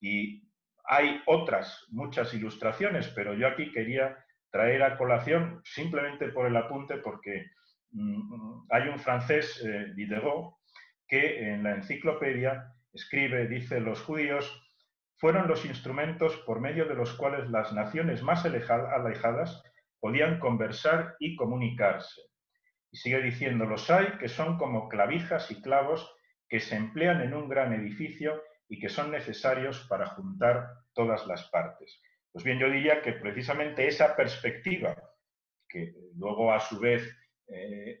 [0.00, 0.48] Y
[0.84, 4.16] hay otras muchas ilustraciones, pero yo aquí quería
[4.50, 7.50] traer a colación simplemente por el apunte, porque
[8.70, 10.56] hay un francés, eh, Diderot,
[11.06, 14.64] que en la enciclopedia escribe, dice, los judíos
[15.16, 19.62] fueron los instrumentos por medio de los cuales las naciones más alejadas
[20.00, 22.22] podían conversar y comunicarse.
[22.90, 26.14] Y sigue diciendo, los hay que son como clavijas y clavos
[26.48, 31.48] que se emplean en un gran edificio y que son necesarios para juntar todas las
[31.50, 32.00] partes.
[32.32, 34.96] Pues bien, yo diría que precisamente esa perspectiva,
[35.68, 37.02] que luego a su vez
[37.48, 38.00] eh,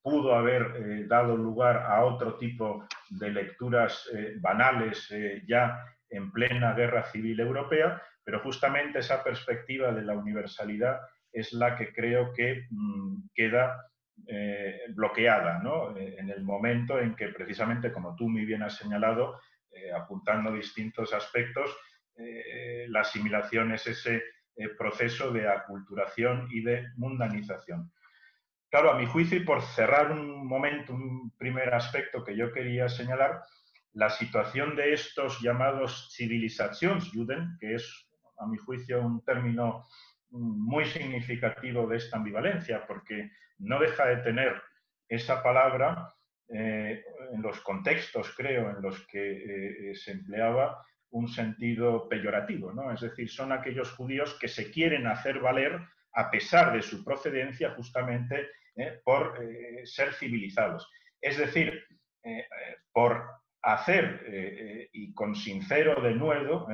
[0.00, 5.12] pudo haber eh, dado lugar a otro tipo de lecturas eh, banales
[5.46, 11.00] ya en plena guerra civil europea, pero justamente esa perspectiva de la universalidad
[11.32, 13.84] es la que creo que mm, queda
[14.96, 15.62] bloqueada
[15.96, 19.40] en el momento en que precisamente, como tú muy bien has señalado,
[19.94, 21.70] apuntando distintos aspectos,
[22.88, 24.24] la asimilación es ese
[24.76, 27.92] proceso de aculturación y de mundanización.
[28.70, 32.88] Claro, a mi juicio, y por cerrar un momento, un primer aspecto que yo quería
[32.88, 33.42] señalar,
[33.94, 39.86] la situación de estos llamados Zivilisationsjuden, que es, a mi juicio, un término
[40.30, 44.62] muy significativo de esta ambivalencia, porque no deja de tener
[45.08, 46.12] esa palabra
[46.48, 47.02] eh,
[47.32, 52.92] en los contextos, creo, en los que eh, se empleaba un sentido peyorativo, ¿no?
[52.92, 55.80] Es decir, son aquellos judíos que se quieren hacer valer
[56.12, 58.48] a pesar de su procedencia, justamente
[58.78, 59.00] ¿eh?
[59.04, 60.88] por eh, ser civilizados.
[61.20, 61.84] Es decir,
[62.22, 62.46] eh,
[62.92, 63.24] por
[63.60, 66.68] hacer, y con sincero denuedo,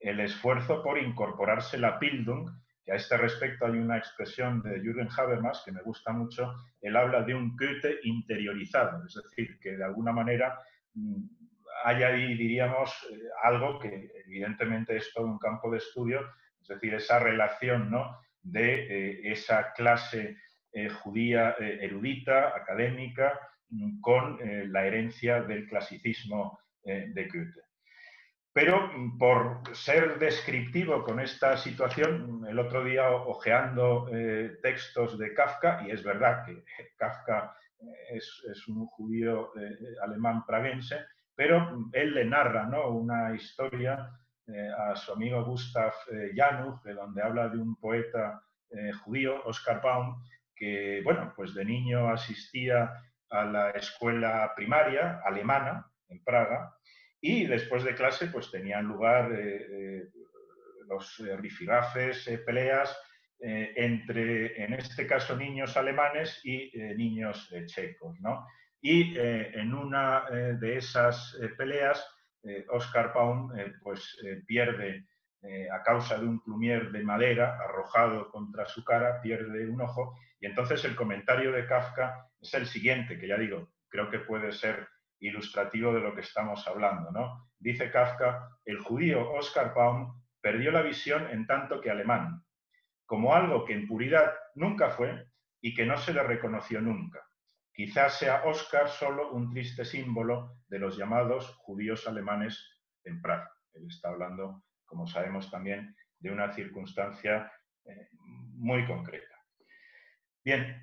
[0.00, 2.50] el esfuerzo por incorporarse la Bildung,
[2.84, 6.96] que a este respecto hay una expresión de Jürgen Habermas que me gusta mucho, él
[6.96, 10.58] habla de un Goethe interiorizado, es decir, que de alguna manera
[10.94, 11.22] mm,
[11.84, 12.92] hay ahí, diríamos,
[13.42, 16.20] algo que evidentemente es todo un campo de estudio,
[16.60, 18.18] es decir, esa relación ¿no?
[18.42, 20.36] de esa clase
[20.76, 23.38] eh, judía eh, erudita, académica,
[23.70, 27.62] mm, con eh, la herencia del clasicismo de Goethe.
[28.52, 34.10] Pero mm, por ser descriptivo con esta situación, mm, el otro día ojeando
[34.62, 36.64] textos de Kafka, y es verdad que
[36.96, 37.56] Kafka
[38.10, 39.52] es, un judío
[40.02, 41.04] alemán praguense,
[41.36, 42.88] pero él le narra ¿no?
[42.88, 44.10] una historia
[44.78, 45.92] a su amigo Gustav
[46.34, 48.42] Janusz, de donde habla de un poeta
[49.04, 50.16] judío, Oscar Baum,
[50.64, 52.90] que, bueno, pues de niño asistía
[53.28, 56.74] a la escuela primaria alemana en Praga
[57.20, 60.04] y después de clase pues tenían lugar eh, eh,
[60.88, 62.96] los eh, rifirafes, peleas
[63.40, 68.46] entre, en este caso, niños alemanes y niños checos, ¿no?
[68.80, 72.08] Y en una de esas peleas,
[72.70, 75.04] Oscar Baum pues pierde
[75.70, 80.46] a causa de un plumier de madera arrojado contra su cara, pierde un ojo y
[80.46, 84.86] entonces el comentario de Kafka es el siguiente, que ya digo, creo que puede ser
[85.18, 87.10] ilustrativo de lo que estamos hablando.
[87.10, 87.48] ¿no?
[87.58, 92.44] Dice Kafka, el judío Oscar Baum perdió la visión en tanto que alemán.
[93.06, 95.28] como algo que en puridad nunca fue
[95.62, 97.26] y que no se le reconoció nunca.
[97.72, 103.50] Quizás sea Oscar solo un triste símbolo de los llamados judíos alemanes en Praga.
[103.72, 107.50] Él está hablando, como sabemos también, de una circunstancia
[107.86, 109.33] eh, muy concreta.
[110.44, 110.76] Bien,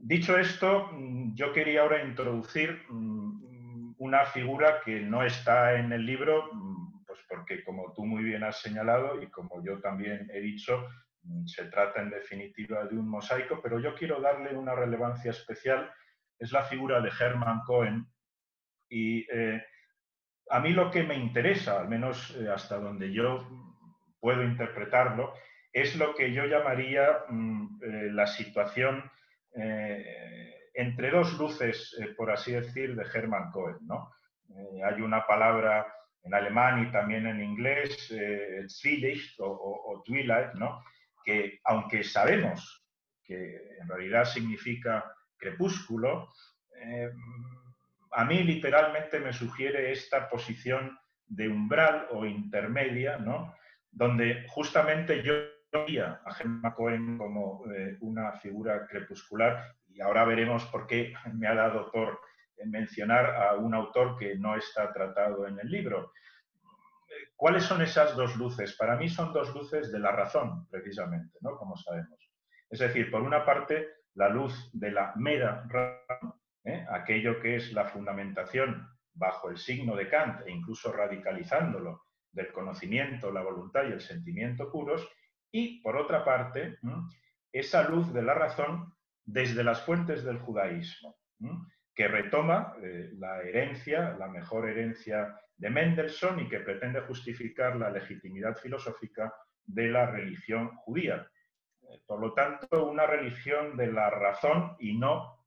[0.00, 0.90] dicho esto,
[1.34, 7.20] yo quería ahora introducir mm, una figura que no está en el libro, mm, pues
[7.28, 10.88] porque como tú muy bien has señalado y como yo también he dicho,
[11.24, 15.92] mm, se trata en definitiva de un mosaico, pero yo quiero darle una relevancia especial,
[16.38, 18.06] es la figura de Hermann Cohen.
[18.88, 19.62] Y eh,
[20.48, 23.46] a mí lo que me interesa, al menos eh, hasta donde yo
[24.20, 25.34] puedo interpretarlo,
[25.76, 27.24] es lo que yo llamaría
[27.82, 29.10] eh, la situación
[30.74, 33.78] entre dos luces, por así decir, de Hermann Cohen.
[33.86, 34.10] ¿no?
[34.84, 35.86] hay una palabra
[36.22, 38.66] en alemán y también en inglés, eh,
[39.38, 40.82] o, Twilight, ¿no?
[41.24, 42.84] que aunque sabemos
[43.24, 46.32] que en realidad significa crepúsculo,
[46.84, 47.10] eh,
[48.12, 53.54] a mí literalmente me sugiere esta posición de umbral o intermedia, ¿no?
[53.90, 55.55] donde justamente yo
[56.24, 61.54] a Gemma Cohen como eh, una figura crepuscular y ahora veremos por qué me ha
[61.54, 62.20] dado por
[62.64, 66.12] mencionar a un autor que no está tratado en el libro.
[67.34, 68.74] ¿Cuáles son esas dos luces?
[68.76, 71.56] Para mí son dos luces de la razón, precisamente, ¿no?
[71.56, 72.18] Como sabemos.
[72.70, 76.34] Es decir, por una parte, la luz de la mera razón,
[76.64, 76.84] ¿eh?
[76.90, 83.32] aquello que es la fundamentación bajo el signo de Kant e incluso radicalizándolo del conocimiento,
[83.32, 85.08] la voluntad y el sentimiento puros,
[85.50, 86.78] y por otra parte,
[87.52, 91.16] esa luz de la razón desde las fuentes del judaísmo
[91.96, 97.90] que retoma eh, la herencia, la mejor herencia de Mendelssohn y que pretende justificar la
[97.90, 99.32] legitimidad filosófica
[99.64, 101.26] de la religión judía.
[101.82, 105.46] Eh, por lo tanto, una religión de la razón y no,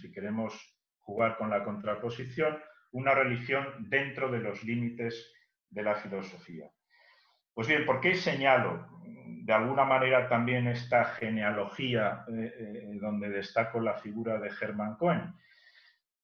[0.00, 0.54] si queremos
[1.00, 2.58] jugar con la contraposición,
[2.92, 5.30] una religión dentro de los límites
[5.68, 6.70] de la filosofía.
[7.52, 8.88] Pues bien, ¿por qué señalo
[9.44, 15.34] de alguna manera también esta genealogía eh, donde destaco la figura de Hermann Cohen?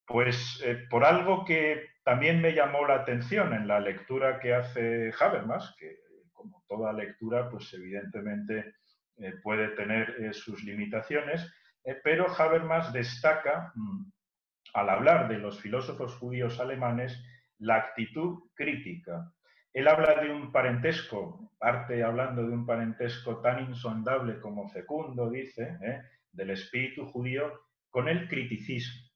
[0.09, 5.13] Pues eh, por algo que también me llamó la atención en la lectura que hace
[5.21, 5.99] Habermas, que
[6.33, 8.77] como toda lectura, pues evidentemente
[9.19, 11.47] eh, puede tener eh, sus limitaciones,
[12.03, 14.11] pero Habermas destaca, mm,
[14.73, 17.23] al hablar de los filósofos judíos alemanes,
[17.59, 19.31] la actitud crítica.
[19.79, 25.79] Él habla de un parentesco, parte hablando de un parentesco tan insondable como fecundo, dice,
[26.33, 29.09] del espíritu judío, con el criticismo.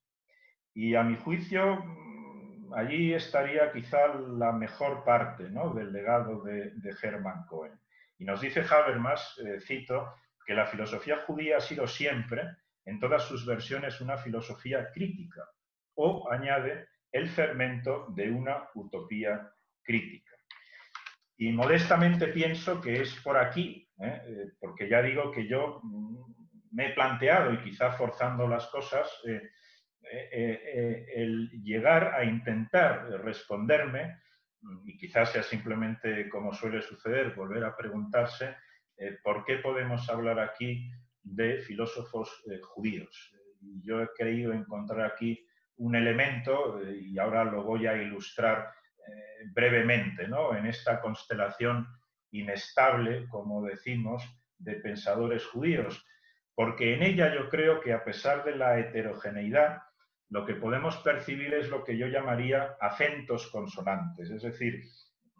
[0.72, 6.72] Y a mi juicio, mm, allí estaría quizá la mejor parte del legado de,
[7.02, 7.72] Hermann Cohen.
[8.18, 10.14] Y nos dice Habermas, eh, cito,
[10.46, 12.40] que la filosofía judía ha sido siempre,
[12.84, 15.42] en todas sus versiones, una filosofía crítica,
[15.96, 19.50] o, añade, el fermento de una utopía
[19.82, 20.31] crítica.
[21.36, 24.22] Y modestamente pienso que es por aquí, ¿eh?
[24.26, 26.16] Eh, porque ya digo que yo mm,
[26.72, 29.50] me he planteado, y quizá forzando las cosas, eh,
[31.14, 34.18] el llegar a intentar responderme,
[34.60, 38.56] mm, y quizás sea simplemente como suele suceder, volver a preguntarse
[39.24, 40.88] por qué podemos hablar aquí
[41.24, 43.34] de filósofos judíos.
[43.82, 45.44] yo he querido encontrar aquí
[45.78, 48.72] un elemento, y ahora lo voy a ilustrar
[49.52, 50.56] brevemente, ¿no?
[50.56, 51.86] en esta constelación
[52.30, 54.22] inestable, como decimos,
[54.58, 56.04] de pensadores judíos,
[56.54, 59.82] porque en ella yo creo que a pesar de la heterogeneidad,
[60.28, 64.30] lo que podemos percibir es lo que yo llamaría acentos consonantes.
[64.30, 64.82] Es decir,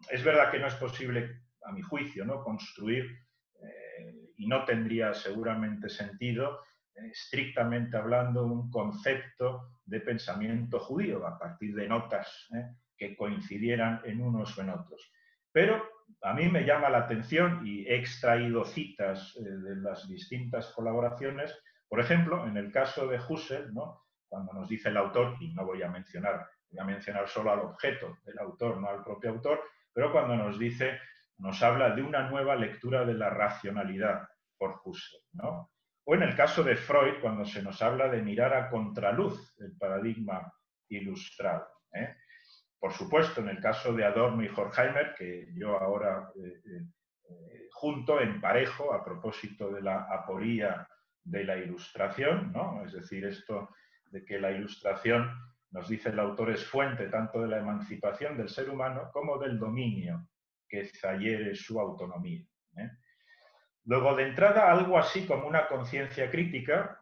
[0.09, 2.43] es verdad que no es posible, a mi juicio, ¿no?
[2.43, 3.05] construir,
[3.61, 6.59] eh, y no tendría seguramente sentido,
[6.95, 12.75] eh, estrictamente hablando, un concepto de pensamiento judío a partir de notas ¿eh?
[12.97, 15.11] Que coincidieran en unos o en otros.
[15.51, 15.83] Pero
[16.21, 21.99] a mí me llama la atención y he extraído citas de las distintas colaboraciones, por
[21.99, 23.73] ejemplo, en el caso de Husserl,
[24.27, 27.59] cuando nos dice el autor, y no voy a mencionar, voy a mencionar solo al
[27.59, 29.61] objeto del autor, no al propio autor,
[29.93, 30.99] pero cuando nos dice,
[31.37, 34.27] nos habla de una nueva lectura de la racionalidad
[34.57, 35.69] por Husserl, ¿no?
[36.05, 39.77] O en el caso de Freud, cuando se nos habla de mirar a contraluz el
[39.77, 40.51] paradigma
[40.89, 41.67] ilustrado.
[41.93, 42.15] ¿eh?
[42.83, 48.19] Por supuesto, en el caso de Adorno y Horkheimer, que yo ahora eh, eh, junto,
[48.19, 50.85] emparejo, a propósito de la aporía
[51.23, 52.83] de la ilustración, ¿no?
[52.83, 53.69] es decir, esto
[54.07, 55.31] de que la ilustración,
[55.71, 59.57] nos dice el autor, es fuente tanto de la emancipación del ser humano como del
[59.57, 60.27] dominio
[60.67, 62.45] que zayere su autonomía.
[62.75, 62.89] ¿eh?
[63.85, 66.99] Luego, de entrada, algo así como una conciencia crítica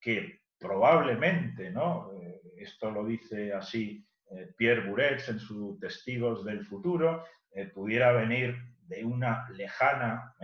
[0.00, 2.10] que probablemente, ¿no?
[2.12, 4.04] Eh, esto lo dice así
[4.56, 8.56] Pierre Bourget en sus Testigos del Futuro, eh, pudiera venir
[8.86, 10.34] de una lejana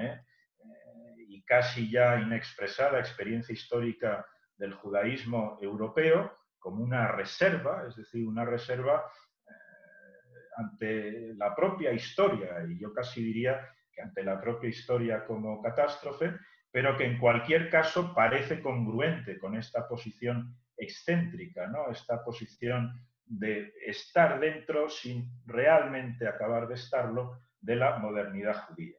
[1.17, 4.25] y casi ya inexpresada experiencia histórica
[4.57, 9.05] del judaísmo europeo como una reserva, es decir, una reserva
[10.59, 16.35] ante la propia historia, y yo casi diría que ante la propia historia como catástrofe,
[16.71, 21.91] pero que en cualquier caso parece congruente con esta posición excéntrica, ¿no?
[21.91, 22.93] esta posición
[23.29, 28.97] de estar dentro sin realmente acabar de estarlo de la modernidad judía.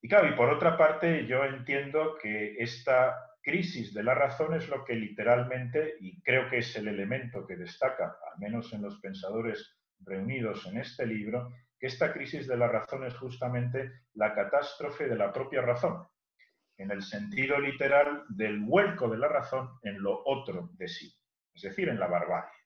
[0.00, 4.68] Y claro, y por otra parte, yo entiendo que esta crisis de la razón es
[4.68, 9.00] lo que literalmente, y creo que es el elemento que destaca, al menos en los
[9.00, 15.08] pensadores reunidos en este libro, que esta crisis de la razón es justamente la catástrofe
[15.08, 16.06] de la propia razón,
[16.76, 21.12] en el sentido literal del vuelco de la razón en lo otro de sí,
[21.54, 22.57] es decir, en la barbarie.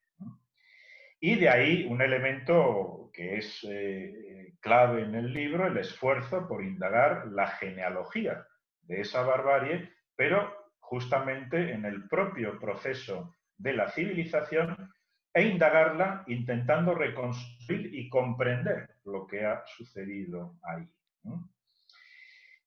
[1.25, 6.65] Y de ahí un elemento que es eh, clave en el libro, el esfuerzo por
[6.65, 8.45] indagar la genealogía
[8.81, 14.93] de esa barbarie, pero justamente en el propio proceso de la civilización
[15.33, 20.91] e indagarla intentando reconstruir y comprender lo que ha sucedido ahí.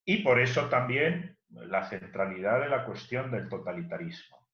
[0.06, 4.48] Y por eso también la centralidad de la cuestión del totalitarismo.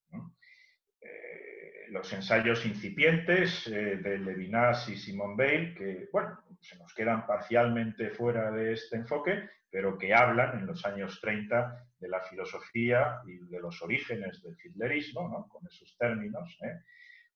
[1.00, 1.51] Eh,
[1.93, 8.11] los ensayos incipientes eh, de Levinas y Simone Weil, que bueno, se nos quedan parcialmente
[8.11, 13.36] fuera de este enfoque, pero que hablan en los años 30 de la filosofía y
[13.47, 16.59] de los orígenes del hitlerismo, con esos términos.
[16.62, 16.80] ¿eh?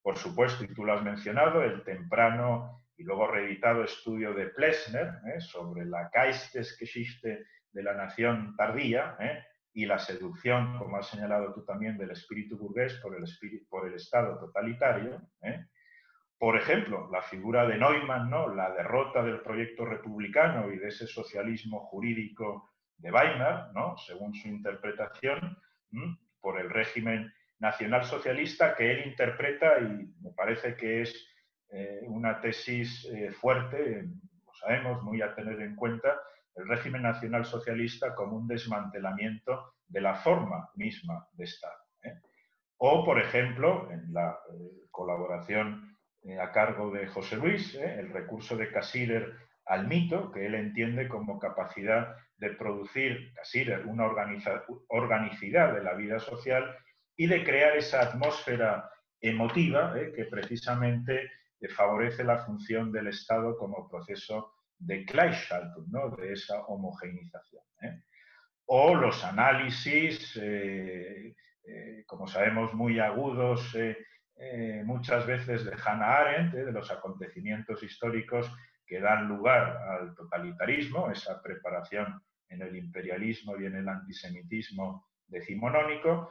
[0.00, 5.20] Por supuesto, y tú lo has mencionado, el temprano y luego reeditado estudio de Plessner
[5.38, 9.44] sobre la Geistesgeschichte de la nación tardía ¿eh?
[9.76, 13.86] Y la seducción, como has señalado tú también, del espíritu burgués por el, espíritu, por
[13.86, 15.20] el Estado totalitario.
[15.42, 15.66] ¿eh?
[16.38, 18.54] Por ejemplo, la figura de Neumann, ¿no?
[18.54, 23.98] la derrota del proyecto republicano y de ese socialismo jurídico de Weimar, ¿no?
[23.98, 25.58] según su interpretación,
[26.40, 31.28] por el régimen nacionalsocialista que él interpreta y me parece que es
[31.68, 33.06] eh, una tesis
[33.42, 34.06] fuerte,
[34.46, 36.18] lo sabemos, muy a tener en cuenta,
[36.56, 41.78] el régimen nacional socialista como un desmantelamiento de la forma misma de Estado.
[42.02, 42.14] ¿eh?
[42.78, 48.56] O, por ejemplo, en la eh, colaboración eh, a cargo de José Luis, el recurso
[48.56, 49.36] de Casirer
[49.66, 56.18] al mito, que él entiende como capacidad de producir, Casirer, una organicidad de la vida
[56.18, 56.76] social
[57.16, 58.90] y de crear esa atmósfera
[59.20, 61.30] emotiva que precisamente
[61.74, 66.10] favorece la función del Estado como proceso de Gleichschaltung, ¿no?
[66.16, 67.62] de esa homogeneización.
[67.82, 68.02] ¿eh?
[68.66, 73.76] O los análisis, eh, eh, como sabemos, muy agudos
[74.84, 78.52] muchas veces de Hannah Arendt, de los acontecimientos históricos
[78.86, 86.30] que dan lugar al totalitarismo, esa preparación en el imperialismo y en el antisemitismo decimonónico.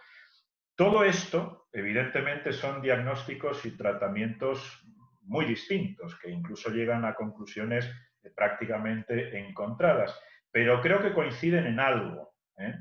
[0.76, 4.86] Todo esto, evidentemente, son diagnósticos y tratamientos
[5.24, 7.90] muy distintos, que incluso llegan a conclusiones
[8.32, 10.20] prácticamente encontradas,
[10.52, 12.34] pero creo que coinciden en algo.
[12.58, 12.74] ¿eh?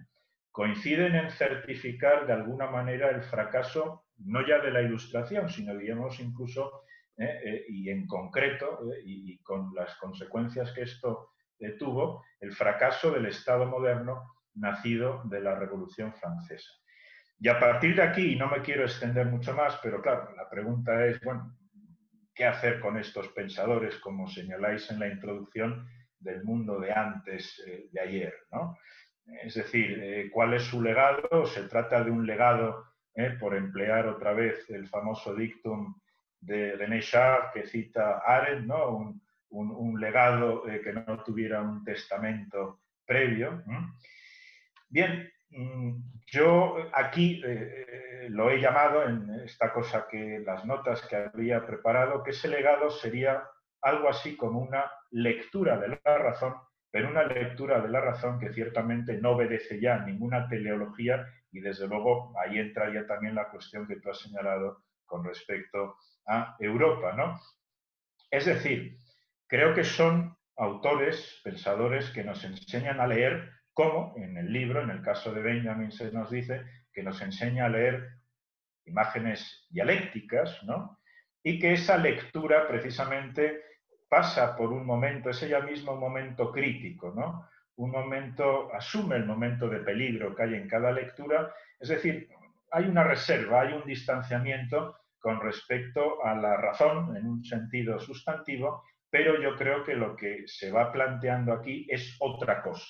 [0.50, 6.20] Coinciden en certificar de alguna manera el fracaso, no ya de la ilustración, sino digamos
[6.20, 6.84] incluso,
[7.16, 7.40] ¿eh?
[7.44, 11.30] Eh, y en concreto, y, con las consecuencias que esto
[11.78, 16.70] tuvo, el fracaso del Estado moderno nacido de la Revolución Francesa.
[17.38, 20.48] Y a partir de aquí, y no me quiero extender mucho más, pero claro, la
[20.48, 21.56] pregunta es, bueno,
[22.34, 27.88] qué hacer con estos pensadores, como señaláis en la introducción del mundo de antes eh,
[27.92, 28.34] de ayer.
[28.50, 28.76] ¿no?
[29.42, 31.46] Es decir, eh, ¿cuál es su legado?
[31.46, 35.94] Se trata de un legado, eh, por emplear otra vez el famoso dictum
[36.40, 39.20] de René Char que cita Arendt, ¿no?
[39.50, 43.62] un, legado que no tuviera un testamento previo.
[44.88, 45.32] Bien,
[46.32, 47.42] yo aquí
[48.28, 52.90] lo he llamado en esta cosa que las notas que había preparado, que ese legado
[52.90, 53.44] sería
[53.82, 56.54] algo así como una lectura de la razón,
[56.90, 61.60] pero una lectura de la razón que ciertamente no obedece ya a ninguna teleología y
[61.60, 65.96] desde luego ahí entraría también la cuestión que tú has señalado con respecto
[66.26, 67.38] a Europa, ¿no?
[68.30, 68.96] Es decir,
[69.46, 74.90] creo que son autores, pensadores que nos enseñan a leer como en el libro, en
[74.90, 78.08] el caso de Benjamin se nos dice, que nos enseña a leer
[78.86, 81.00] imágenes dialécticas, ¿no?
[81.42, 83.62] y que esa lectura precisamente
[84.08, 87.48] pasa por un momento, es ella misma un momento crítico, ¿no?
[87.76, 92.28] un momento, asume el momento de peligro que hay en cada lectura, es decir,
[92.70, 98.84] hay una reserva, hay un distanciamiento con respecto a la razón en un sentido sustantivo,
[99.10, 102.86] pero yo creo que lo que se va planteando aquí es otra cosa.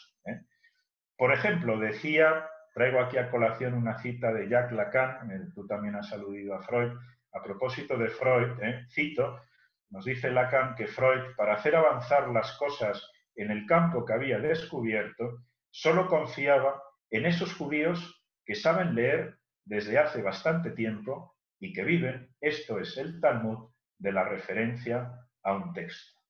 [1.16, 6.12] Por ejemplo, decía, traigo aquí a colación una cita de Jacques Lacan, tú también has
[6.12, 6.92] aludido a Freud,
[7.32, 8.86] a propósito de Freud, ¿eh?
[8.90, 9.40] cito,
[9.90, 14.38] nos dice Lacan que Freud, para hacer avanzar las cosas en el campo que había
[14.38, 21.84] descubierto, solo confiaba en esos judíos que saben leer desde hace bastante tiempo y que
[21.84, 25.12] viven, esto es el Talmud, de la referencia
[25.42, 26.20] a un texto.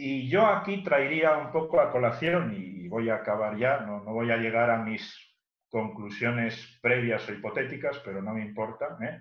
[0.00, 4.12] Y yo aquí traería un poco a colación, y voy a acabar ya, no, no
[4.12, 5.12] voy a llegar a mis
[5.68, 8.96] conclusiones previas o hipotéticas, pero no me importa.
[9.02, 9.20] ¿eh?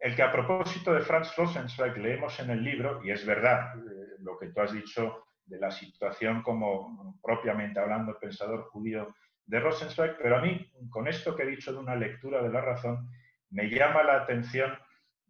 [0.00, 4.16] el que a propósito de Franz Rosenzweig leemos en el libro, y es verdad eh,
[4.18, 9.14] lo que tú has dicho de la situación como propiamente hablando pensador judío
[9.46, 12.62] de Rosenzweig, pero a mí, con esto que he dicho de una lectura de la
[12.62, 13.08] razón,
[13.50, 14.76] me llama la atención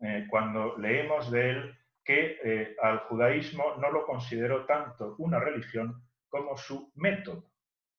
[0.01, 1.80] eh, cuando leemos de él
[2.11, 7.53] que eh, al judaísmo no lo consideró tanto una religión como su método.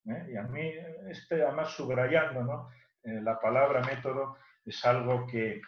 [0.03, 0.73] Y a mí,
[1.09, 2.69] este, además subrayando ¿no?
[3.03, 4.35] la palabra método,
[4.65, 5.61] es algo que,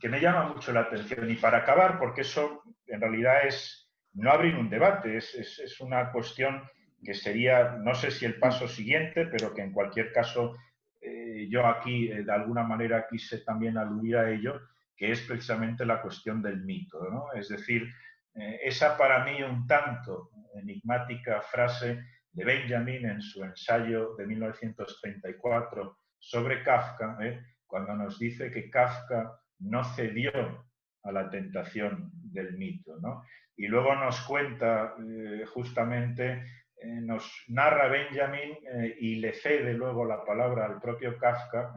[0.00, 1.30] que me llama mucho la atención.
[1.30, 6.12] Y para acabar, porque eso en realidad es no abrir un debate, es, es, una
[6.12, 6.62] cuestión
[7.02, 10.56] que sería, no sé si el paso siguiente, pero que en cualquier caso
[11.00, 14.60] eh, yo aquí eh, de alguna manera quise también aludir a ello,
[15.02, 17.00] que es precisamente la cuestión del mito.
[17.10, 17.32] ¿no?
[17.32, 17.92] Es decir,
[18.36, 25.98] eh, esa para mí un tanto enigmática frase de Benjamin en su ensayo de 1934
[26.20, 27.18] sobre Kafka,
[27.66, 30.64] cuando nos dice que Kafka no cedió
[31.02, 32.96] a la tentación del mito.
[33.00, 33.24] ¿no?
[33.56, 36.44] Y luego nos cuenta eh, justamente,
[36.76, 41.74] eh, nos narra Benjamin eh, y le cede luego la palabra al propio Kafka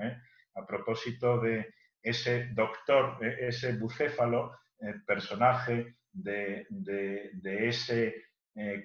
[0.53, 1.73] a propósito de
[2.05, 4.57] ese doctor, ese bucéfalo,
[5.05, 8.25] personaje de, de ese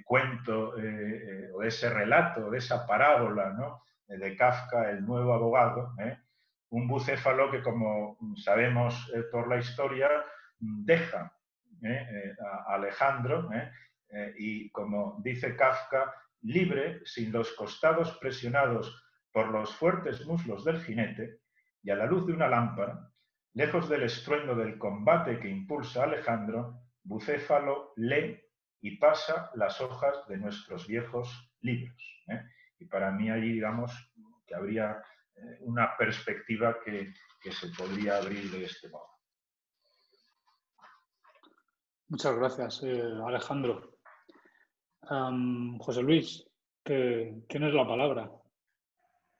[0.05, 3.83] cuento o de ese relato, de esa parábola ¿no?
[4.07, 5.95] de Kafka, el nuevo abogado
[6.71, 10.09] un bucéfalo que, como sabemos eh, por la historia,
[10.59, 11.33] deja
[11.83, 13.51] eh, eh, a Alejandro
[14.37, 16.12] y, como dice Kafka,
[16.43, 21.39] libre, sin los costados presionados por los fuertes muslos del jinete
[21.83, 23.09] y a la luz de una lámpara,
[23.55, 28.40] lejos del estruendo del combate que impulsa Alejandro, Bucéfalo lee
[28.80, 32.22] y pasa las hojas de nuestros viejos libros.
[32.78, 33.92] Y para mí allí, digamos,
[34.46, 35.03] que habría
[35.34, 37.12] eh, una perspectiva que,
[37.51, 39.09] se podría abrir de este modo.
[42.09, 43.98] Muchas gracias, eh, Alejandro.
[45.80, 46.46] José Luis,
[46.84, 48.30] tienes la palabra.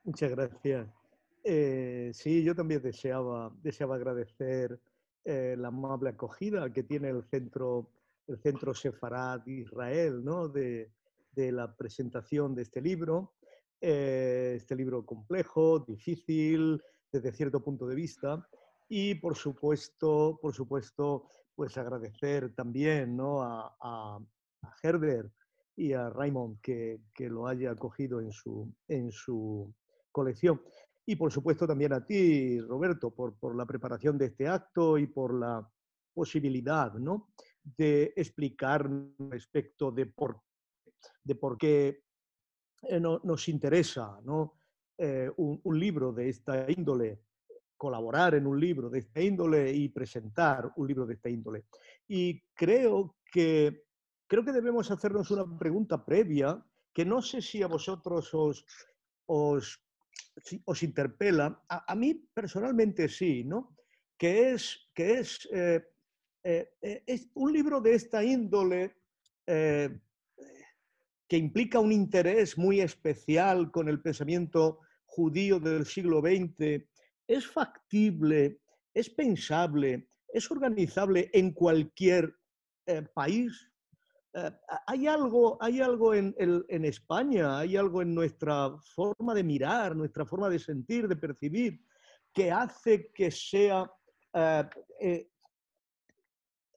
[0.05, 1.00] Muchas gracias.
[1.43, 4.79] Eh, sí, yo también deseaba, deseaba agradecer
[5.23, 7.91] la amable acogida que tiene el centro,
[8.27, 10.49] el centro Sefarad Israel, ¿no?
[10.49, 10.91] de,
[11.33, 13.35] de la presentación de este libro.
[13.81, 18.47] Eh, este libro complejo, difícil desde cierto punto de vista
[18.89, 23.43] y por supuesto, por supuesto, pues agradecer también ¿no?
[23.43, 24.19] a, a,
[24.83, 25.31] Herder
[25.77, 29.73] y a Raymond que, que, lo haya acogido en su, en su
[30.13, 30.61] colección.
[31.11, 35.09] Y por supuesto también a ti, Roberto, por, por la preparación de este acto y
[35.09, 35.69] por la
[36.15, 37.33] posibilidad ¿no?
[37.65, 38.89] de explicar
[39.19, 40.41] respecto de por,
[41.25, 42.05] de por qué
[42.83, 44.61] eh, nos interesa ¿no?
[44.99, 47.25] Eh, un, libro de esta índole,
[47.77, 51.65] colaborar en un libro de esta índole y presentar un libro de esta índole.
[52.07, 53.83] Y creo que,
[54.29, 58.65] creo que debemos hacernos una pregunta previa que no sé si a vosotros os,
[59.27, 59.83] os,
[60.65, 61.63] os interpela.
[61.69, 63.77] A, mí personalmente sí, ¿no?
[64.19, 65.83] Que es, que es, eh,
[67.07, 68.97] es un libro de esta índole
[71.31, 76.85] que implica un interés muy especial con el pensamiento judío del siglo XX,
[77.27, 78.61] es factible,
[78.93, 82.35] es pensable, es organizable en cualquier
[82.87, 83.70] eh, país.
[84.33, 84.51] Eh,
[84.87, 86.35] hay algo, hay algo en,
[86.85, 91.81] España, hay algo en nuestra forma de mirar, nuestra forma de sentir, de percibir,
[92.33, 93.91] que hace que sea
[94.33, 95.29] eh,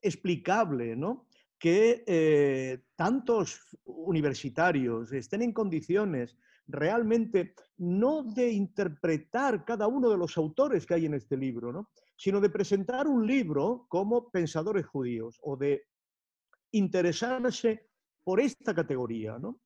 [0.02, 1.28] explicable, ¿no?
[1.64, 6.36] que eh, tantos universitarios estén en condiciones
[6.68, 12.42] realmente no de interpretar cada uno de los autores que hay en este libro, sino
[12.42, 15.86] de presentar un libro como pensadores judíos o de
[16.74, 17.90] interesarse
[18.24, 19.38] por esta categoría.
[19.40, 19.60] ¿no?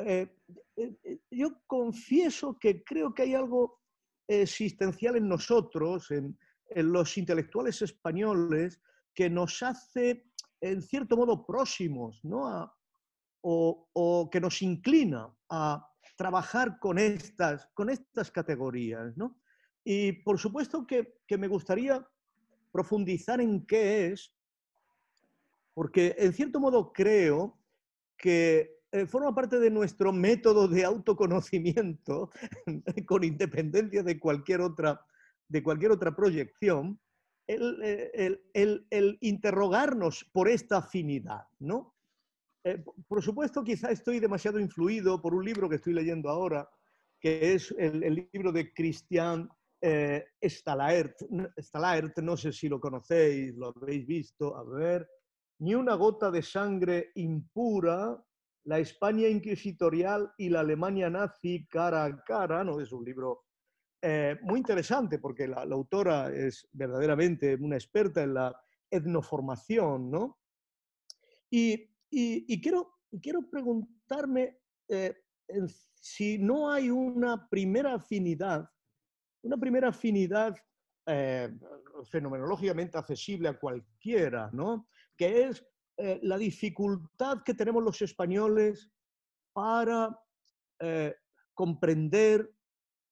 [0.00, 0.28] Eh,
[0.76, 3.80] eh, yo confieso que creo que hay algo
[4.28, 6.36] existencial en nosotros, en,
[6.74, 8.80] los intelectuales españoles,
[9.14, 10.26] que nos hace,
[10.60, 12.72] en cierto modo, próximos, ¿no?
[13.42, 19.16] o, que nos inclina a trabajar con estas, con estas categorías.
[19.16, 19.38] ¿no?
[19.84, 22.04] Y por supuesto que, que me gustaría
[22.72, 24.35] profundizar en qué es,
[25.76, 27.60] porque en cierto modo creo
[28.16, 32.30] que eh, forma parte de nuestro método de autoconocimiento,
[33.06, 35.04] con independencia de cualquier otra,
[35.46, 36.98] de cualquier otra proyección,
[37.46, 41.42] el, el, el, interrogarnos por esta afinidad.
[41.58, 41.94] ¿no?
[42.64, 46.66] Eh, por supuesto, quizá estoy demasiado influido por un libro que estoy leyendo ahora,
[47.20, 49.46] que es el, libro de Christian
[49.82, 51.18] eh, Stalaert.
[51.58, 55.06] Stalaert, no sé si lo conocéis, lo habéis visto, a ver,
[55.58, 58.22] ni una gota de sangre impura,
[58.64, 62.80] la España inquisitorial y la Alemania nazi cara a cara, ¿no?
[62.80, 63.44] Es un libro
[64.02, 70.38] eh, muy interesante porque la, autora es verdaderamente una experta en la etnoformación, ¿no?
[71.48, 71.90] Y,
[72.60, 75.14] quiero, quiero preguntarme eh,
[75.94, 78.68] si no hay una primera afinidad,
[79.42, 80.56] una primera afinidad
[81.06, 81.56] eh,
[82.10, 84.88] fenomenológicamente accesible a cualquiera, ¿no?
[85.16, 85.64] Que es
[85.96, 88.90] eh, la dificultad que tenemos los españoles
[89.52, 90.18] para
[90.78, 91.14] eh,
[91.54, 92.52] comprender,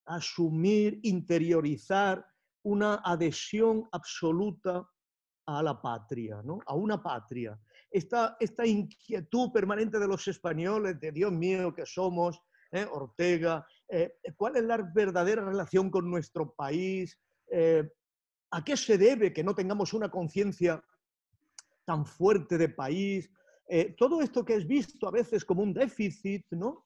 [0.05, 2.25] asumir, interiorizar
[2.63, 4.87] una adhesión absoluta
[5.47, 6.59] a la patria, ¿no?
[6.65, 7.59] a una patria.
[7.89, 12.41] Esta, esta inquietud permanente de los españoles, de Dios mío, que somos,
[12.71, 12.85] ¿eh?
[12.91, 13.65] Ortega,
[14.35, 17.17] cuál es la verdadera relación con nuestro país,
[18.51, 20.83] a qué se debe que no tengamos una conciencia
[21.85, 23.29] tan fuerte de país,
[23.67, 26.85] eh, todo esto que es visto a veces como un déficit, ¿no?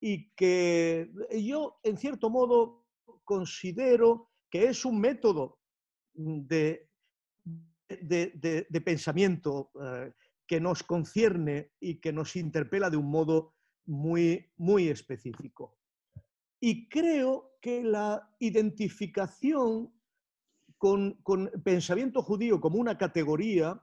[0.00, 2.86] Y que yo, en cierto modo,
[3.24, 5.58] considero que es un método
[6.14, 6.88] de,
[7.88, 10.12] de, pensamiento eh,
[10.46, 13.54] que nos concierne y que nos interpela de un modo
[13.86, 15.78] muy, muy específico.
[16.60, 19.92] Y creo que la identificación
[20.78, 23.82] con, con pensamiento judío como una categoría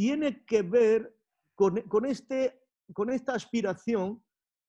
[0.00, 1.14] tiene que ver
[1.54, 2.58] con, este,
[2.94, 4.24] con esta aspiración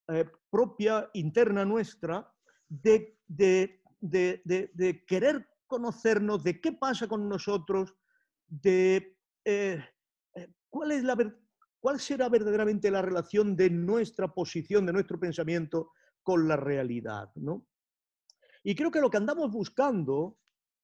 [0.10, 2.30] eh, propia, interna nuestra,
[2.68, 7.96] de, de, querer conocernos, de qué pasa con nosotros,
[8.46, 9.82] de eh,
[10.36, 11.16] eh, cuál, es la,
[11.80, 17.32] cuál será verdaderamente la relación de nuestra posición, de nuestro pensamiento con la realidad.
[17.36, 17.66] ¿no?
[18.64, 20.38] Y creo que lo que andamos buscando,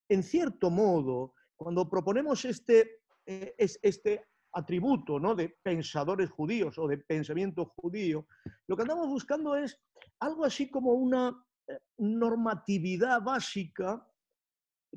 [0.08, 5.34] en cierto modo, cuando proponemos este, este atributo ¿no?
[5.34, 8.26] de pensadores judíos o de pensamiento judío,
[8.66, 9.80] lo que andamos buscando es
[10.20, 14.04] algo así como una eh, normatividad básica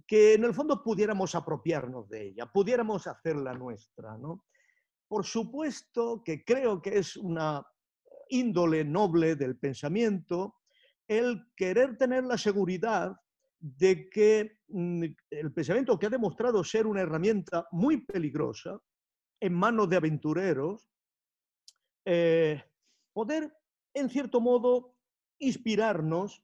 [0.08, 4.18] que en el fondo pudiéramos apropiarnos de ella, pudiéramos hacerla nuestra.
[4.18, 4.46] ¿no?
[5.08, 7.66] Por supuesto que creo que es una
[8.30, 10.56] índole noble del pensamiento
[11.08, 13.14] el querer tener la seguridad
[13.60, 18.80] de que mm, el pensamiento que ha demostrado ser una herramienta muy peligrosa,
[19.42, 20.88] en manos de aventureros,
[22.06, 22.64] eh,
[23.12, 23.52] poder,
[23.94, 24.96] en cierto modo,
[25.40, 26.44] inspirarnos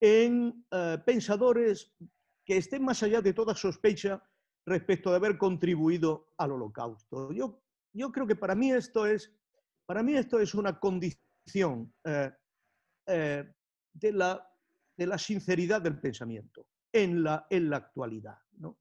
[0.00, 1.94] en eh, pensadores
[2.44, 4.22] que estén más allá de toda sospecha
[4.66, 7.30] respecto de haber contribuido al holocausto.
[7.32, 7.62] Yo,
[7.92, 9.30] yo creo que para mí esto es,
[9.86, 12.32] para mí esto es una condición eh,
[13.06, 14.50] de, la,
[14.96, 18.38] de, la, sinceridad del pensamiento en la, en la actualidad.
[18.52, 18.78] ¿no?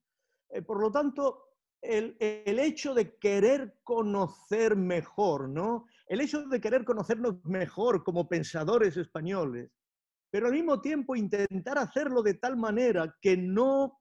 [0.65, 1.52] por lo tanto,
[1.83, 2.15] el,
[2.59, 5.85] hecho de querer conocer mejor, ¿no?
[6.07, 9.71] El hecho de querer conocernos mejor como pensadores españoles,
[10.31, 13.99] pero al mismo tiempo intentar hacerlo de tal manera que no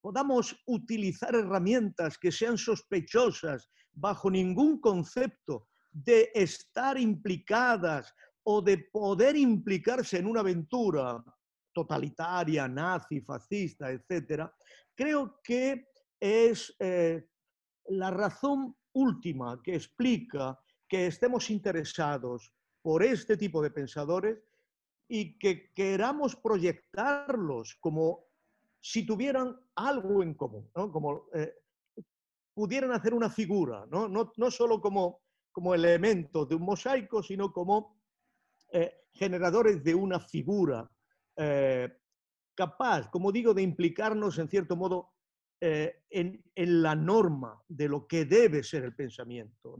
[0.00, 8.12] podamos utilizar herramientas que sean sospechosas bajo ningún concepto de estar implicadas
[8.44, 11.22] o de poder implicarse en una aventura
[11.74, 14.48] totalitaria, nazi, fascista, etc.,
[14.94, 15.87] creo que
[16.20, 17.28] es eh,
[17.86, 20.58] la razón última que explica
[20.88, 22.52] que estemos interesados
[22.82, 24.38] por este tipo de pensadores
[25.08, 28.26] y que queramos proyectarlos como
[28.80, 31.54] si tuvieran algo en común, como eh,
[32.54, 35.20] pudieran hacer una figura, no, no, solo como,
[35.52, 38.00] como elementos de un mosaico, sino como
[38.72, 40.88] eh, generadores de una figura
[42.56, 45.12] capaz, como digo, de implicarnos en cierto modo
[45.60, 46.40] eh, en,
[46.82, 49.76] la norma de lo que debe ser el pensamiento.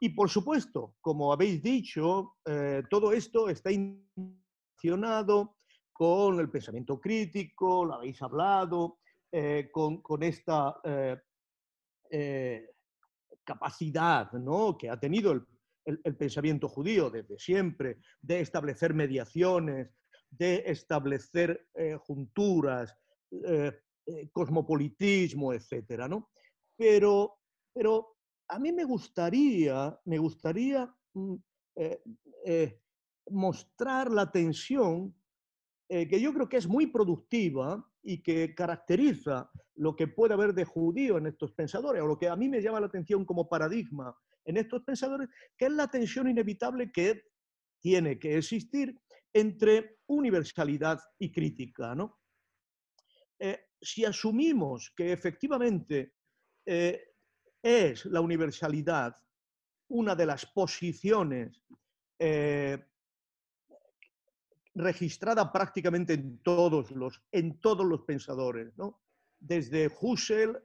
[0.00, 5.58] Y por supuesto, como habéis dicho, eh, todo esto está relacionado
[5.92, 8.98] con el pensamiento crítico, lo habéis hablado,
[9.30, 10.80] eh, con, esta
[13.44, 14.76] capacidad ¿no?
[14.76, 15.32] que ha tenido
[15.84, 19.94] el, pensamiento judío desde siempre de establecer mediaciones,
[20.28, 21.68] de establecer
[22.00, 22.96] junturas,
[24.32, 26.30] cosmopolitismo, etcétera, ¿no?
[26.76, 27.38] Pero,
[27.72, 28.16] pero
[28.48, 31.34] a mí me gustaría, me gustaría mm,
[31.76, 32.02] eh,
[32.44, 32.80] eh,
[33.30, 35.14] mostrar la tensión
[35.88, 40.54] eh, que yo creo que es muy productiva y que caracteriza lo que puede haber
[40.54, 43.48] de judío en estos pensadores, o lo que a mí me llama la atención como
[43.48, 47.24] paradigma en estos pensadores, que es la tensión inevitable que
[47.80, 48.98] tiene que existir
[49.32, 51.94] entre universalidad y crítica.
[51.94, 52.18] ¿no?
[53.86, 56.14] Si asumimos que efectivamente
[56.64, 59.16] es la universalidad
[59.88, 61.62] una de las posiciones
[62.18, 62.78] eh,
[64.74, 68.74] registrada prácticamente en todos los, en todos los pensadores,
[69.38, 70.62] desde Husserl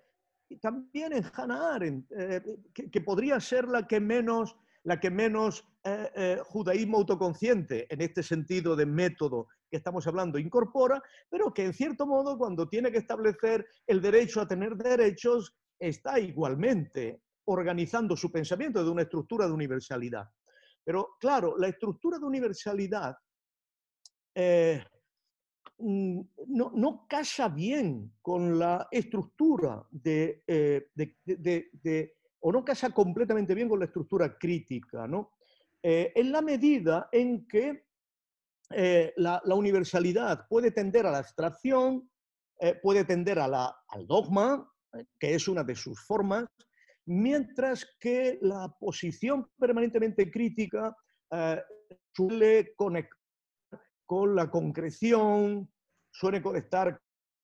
[0.50, 2.42] y también en Hannah Arendt, eh,
[2.74, 8.76] que, podría ser la que menos, la que menos eh, judaísmo autoconsciente, en este sentido
[8.76, 13.66] de método que estamos hablando, incorpora, pero que en cierto modo cuando tiene que establecer
[13.88, 20.30] el derecho a tener derechos, está igualmente organizando su pensamiento de una estructura de universalidad.
[20.84, 23.16] Pero claro, la estructura de universalidad
[24.36, 24.84] eh,
[25.80, 33.80] mm, no, casa bien con la estructura eh, de, o no casa completamente bien con
[33.80, 35.32] la estructura crítica, ¿no?
[35.84, 37.86] Eh, en la medida en que
[39.18, 42.10] la, universalidad puede tender a la abstracción,
[42.82, 44.72] puede tender a la, al dogma,
[45.20, 46.46] que es una de sus formas,
[47.06, 50.96] mientras que la posición permanentemente crítica
[51.32, 51.62] eh,
[52.16, 53.18] suele conectar
[54.06, 55.72] con la concreción,
[56.12, 57.00] suele conectar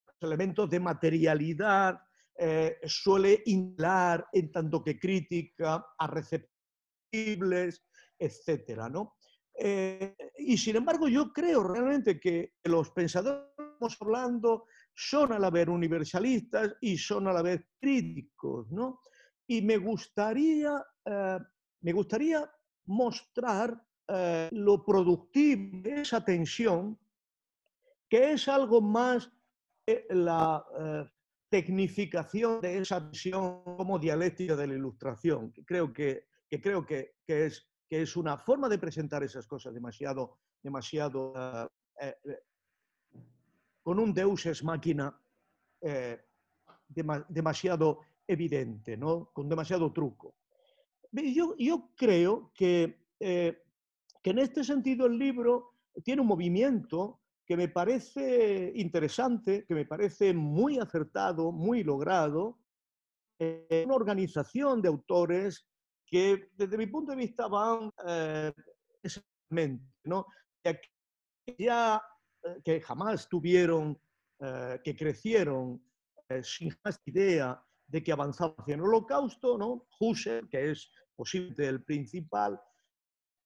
[0.06, 2.00] con elementos de materialidad,
[2.38, 7.84] eh, suele inhalar en tanto que crítica a receptibles,
[8.20, 8.90] etc.
[8.92, 9.16] ¿no?
[9.60, 15.50] Eh, y sin embargo, yo creo realmente que los pensadores, estamos hablando, son a la
[15.50, 19.02] vez universalistas y son a la vez críticos, ¿no?
[19.48, 21.40] Y me gustaría, eh,
[21.82, 22.50] me gustaría
[22.86, 26.98] mostrar eh, lo productivo de esa tensión,
[28.10, 29.32] que es algo más
[30.10, 31.10] la eh,
[31.50, 37.16] tecnificación de esa tensión como dialéctica de la ilustración, que creo que, que creo que,
[37.26, 41.34] que, es, que es una forma de presentar esas cosas demasiado, demasiado
[43.88, 45.18] con un deus es máquina
[45.82, 46.20] eh,
[47.30, 49.30] demasiado evidente, ¿no?
[49.32, 50.36] con demasiado truco.
[51.12, 53.64] Yo, yo creo que, eh,
[54.22, 55.72] que en este sentido el libro
[56.04, 62.60] tiene un movimiento que me parece interesante, que me parece muy acertado, muy logrado,
[63.40, 65.66] eh, una organización de autores
[66.08, 68.54] que desde mi punto de vista van eh,
[70.04, 70.26] ¿no?
[71.58, 72.02] ya
[72.44, 74.00] eh, que jamás tuvieron,
[74.40, 75.82] eh, que crecieron
[76.30, 79.88] eh, sin más idea de que avanzaba hacia el holocausto, ¿no?
[80.00, 82.60] Husserl, que es posible el principal,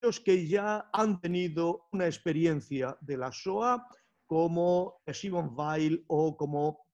[0.01, 3.87] los que ya han tenido una experiencia de la Shoah,
[4.25, 6.87] como Simon Weil o como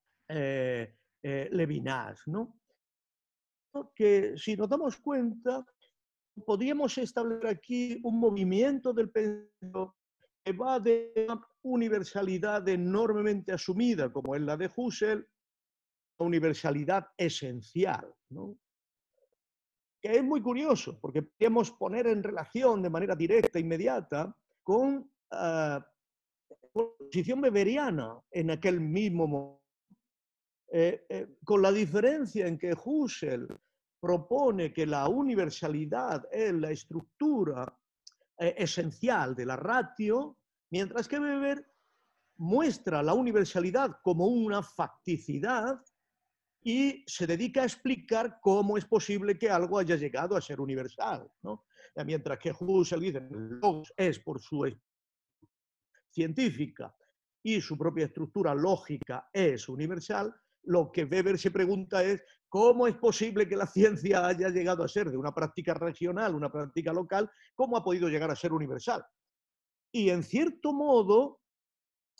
[1.24, 2.57] Levinas, ¿no?
[3.96, 5.66] Que si nos damos cuenta,
[6.46, 9.96] podríamos establecer aquí un movimiento del pensamiento
[10.44, 15.28] que va de una universalidad enormemente asumida, como es la de Husserl,
[16.20, 18.12] a universalidad esencial,
[20.02, 25.86] que es muy curioso, porque podemos poner en relación de manera directa, inmediata, con ah,
[26.74, 29.58] la posición beberiana en aquel mismo momento.
[30.70, 33.48] Eh, eh, con la diferencia en que Husserl
[34.00, 37.78] propone que la universalidad es la estructura
[38.38, 40.38] eh, esencial de la ratio,
[40.70, 41.66] mientras que Weber
[42.38, 45.82] muestra la universalidad como una facticidad
[46.64, 51.32] y se dedica a explicar cómo es posible que algo haya llegado a ser universal.
[52.06, 54.70] Mientras que Husserl dice que es por su
[56.12, 56.94] científica
[57.42, 60.36] y su propia estructura lógica es universal,
[60.68, 64.88] lo que Weber se pregunta es cómo es posible que la ciencia haya llegado a
[64.88, 69.04] ser de una práctica regional, una práctica local, cómo ha podido llegar a ser universal.
[69.92, 71.40] Y en cierto modo,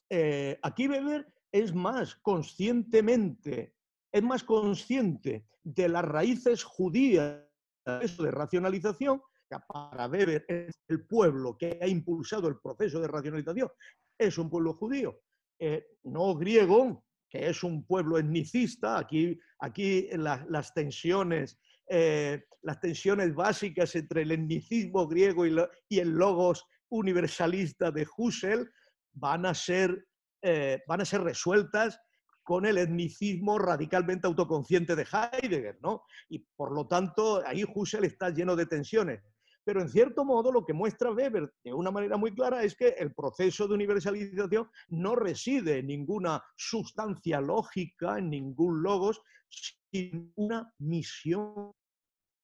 [0.10, 3.76] eh, aquí Weber es más conscientemente,
[4.12, 7.44] es más consciente de las raíces judías
[7.86, 13.70] de racionalización, que para Weber es el pueblo que ha impulsado el proceso de racionalización,
[14.18, 15.20] es un pueblo judío,
[15.60, 21.60] eh, no griego, que es un pueblo etnicista, aquí, aquí las tensiones
[21.90, 28.70] eh, las tensiones básicas entre el etnicismo griego y, el logos universalista de Husserl
[29.14, 30.06] van a ser,
[30.42, 31.98] eh, van a ser resueltas
[32.44, 36.04] con el etnicismo radicalmente autoconsciente de Heidegger, ¿no?
[36.30, 39.22] Y por lo tanto, ahí Husserl está lleno de tensiones.
[39.68, 42.88] Pero en cierto modo lo que muestra Weber de una manera muy clara es que
[42.88, 50.74] el proceso de universalización no reside en ninguna sustancia lógica, en ningún logos, sino una
[50.78, 51.74] misión.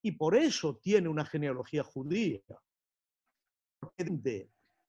[0.01, 2.41] Y por eso tiene una genealogía judía.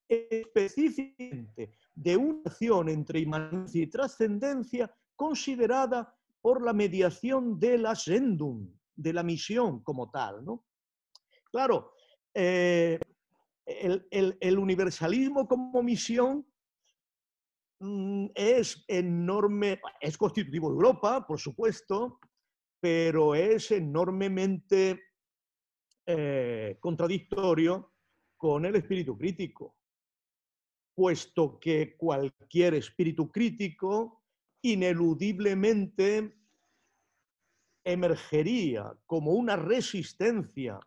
[0.09, 8.77] Específicamente de una acción entre imanencia y trascendencia considerada por la mediación de la sendum,
[8.97, 10.45] de la misión como tal.
[10.45, 10.65] ¿no?
[11.53, 11.94] Claro,
[12.35, 12.99] eh,
[13.67, 16.47] el, universalismo como misión
[17.81, 22.19] mm, es enorme, es constitutivo de Europa, por supuesto,
[22.81, 25.03] pero es enormemente
[26.07, 27.93] eh, contradictorio
[28.37, 29.77] con el espíritu crítico,
[30.95, 34.23] puesto que cualquier espíritu crítico
[34.63, 36.37] ineludiblemente
[37.85, 40.79] emergería como una resistencia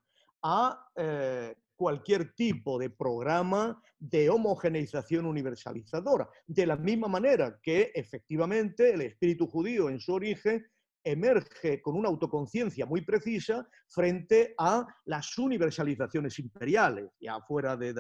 [0.44, 6.30] a eh, cualquier tipo de programa de homogeneización universalizadora.
[6.46, 10.66] De la misma manera que efectivamente el espíritu judío en su origen
[11.04, 17.94] emerge con una autoconciencia muy precisa frente a las universalizaciones imperiales, ya fuera de,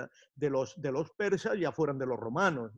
[0.50, 2.74] los, de los persas, ya fueran de los romanos.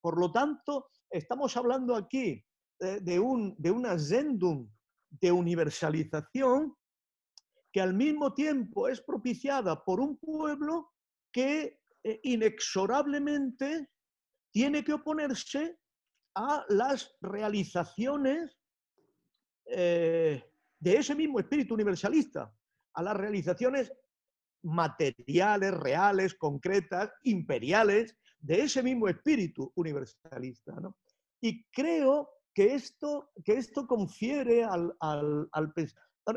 [0.00, 2.44] Por lo tanto, estamos hablando aquí
[2.80, 3.70] eh, de, un, de
[5.10, 6.76] de universalización
[7.76, 10.94] que al mismo tiempo es propiciada por un pueblo
[11.30, 13.90] que eh, inexorablemente
[14.50, 15.78] tiene que oponerse
[16.34, 18.58] a las realizaciones
[19.66, 20.42] eh,
[20.80, 22.50] de ese mismo espíritu universalista,
[22.94, 23.92] a las realizaciones
[24.62, 30.72] materiales, reales, concretas, imperiales, de ese mismo espíritu universalista.
[31.42, 35.74] Y creo que esto, que esto confiere al, al, al,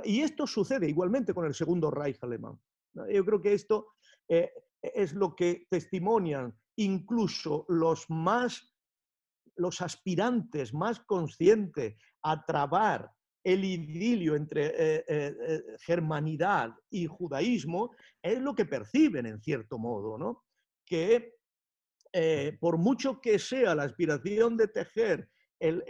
[0.04, 2.60] y esto sucede igualmente con el segundo Reich alemán.
[2.94, 3.94] Yo creo que esto
[4.28, 8.74] eh, es lo que testimonian incluso los más,
[9.56, 13.12] los aspirantes más conscientes a trabar
[13.44, 20.18] el idilio entre eh, eh, germanidad y judaísmo, es lo que perciben en cierto modo,
[20.18, 20.44] ¿no?
[20.86, 21.36] Que
[22.60, 25.30] por mucho que sea la aspiración de tejer
[25.60, 25.84] el,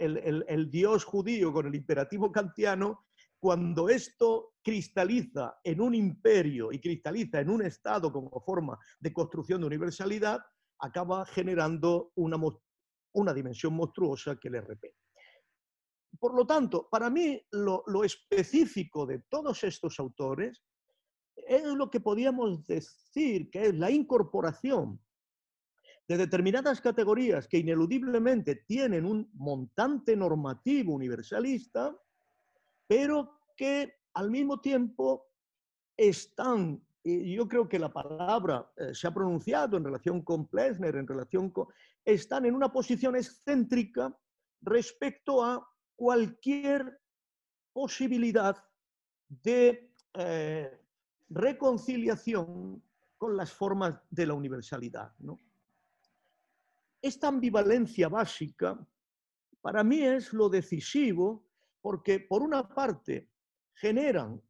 [0.46, 3.06] el Dios judío con el imperativo kantiano,
[3.40, 9.62] cuando esto cristaliza en un imperio y cristaliza en un Estado como forma de construcción
[9.62, 10.40] de universalidad,
[10.78, 12.36] acaba generando una,
[13.14, 14.94] una dimensión monstruosa que le repele.
[16.18, 20.62] Por lo tanto, para mí lo, lo, específico de todos estos autores
[21.34, 25.00] es lo que podríamos decir que es la incorporación
[26.06, 31.96] de determinadas categorías que ineludiblemente tienen un montante normativo universalista,
[32.90, 35.28] pero que al mismo tiempo
[35.96, 40.96] están, y yo creo que la palabra eh, se ha pronunciado en relación con Plesner,
[40.96, 41.68] en relación con,
[42.04, 44.12] están en una posición excéntrica
[44.62, 45.64] respecto a
[45.94, 47.00] cualquier
[47.72, 48.56] posibilidad
[49.28, 50.80] de eh,
[51.28, 52.82] reconciliación
[53.16, 55.12] con las formas de la universalidad.
[57.00, 58.84] Esta ambivalencia básica
[59.60, 61.44] para mí es lo decisivo
[61.80, 63.30] porque por una parte
[63.74, 64.42] generan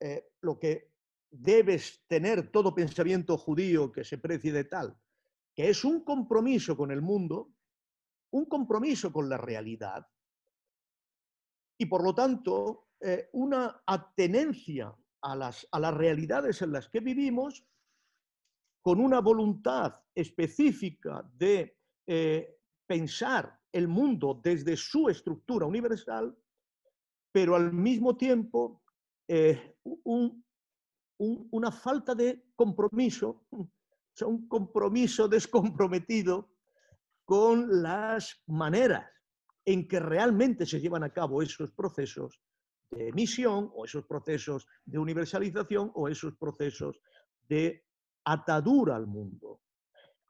[0.00, 0.92] eh, lo que
[1.30, 4.98] debes tener todo pensamiento judío que se precie de tal,
[5.54, 7.52] que es un compromiso con el mundo,
[8.30, 10.06] un compromiso con la realidad
[11.78, 17.00] y por lo tanto eh, una atenencia a las, a las realidades en las que
[17.00, 17.64] vivimos
[18.82, 26.36] con una voluntad específica de eh, pensar el mundo desde su estructura universal
[27.32, 28.82] pero al mismo tiempo
[29.26, 29.76] eh,
[31.18, 33.46] una falta de compromiso,
[34.26, 36.50] un compromiso descomprometido
[37.24, 39.06] con las maneras
[39.64, 42.40] en que realmente se llevan a cabo esos procesos
[42.90, 47.00] de emisión o esos procesos de universalización o esos procesos
[47.46, 47.84] de
[48.24, 49.60] atadura al mundo.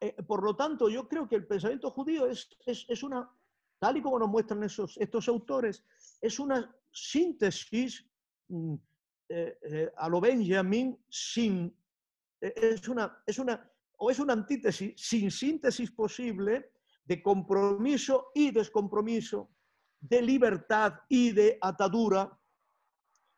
[0.00, 3.30] Eh, por lo tanto, yo creo que el pensamiento judío es, es, una,
[3.78, 5.84] tal y como nos muestran esos, estos autores,
[6.20, 8.04] es una síntesis
[8.48, 8.74] mm,
[9.96, 11.74] a lo Benjamin sin...
[12.40, 16.72] es, una, es una, o es una antítesis sin síntesis posible
[17.04, 19.50] de compromiso y descompromiso,
[20.00, 22.38] de libertad y de atadura,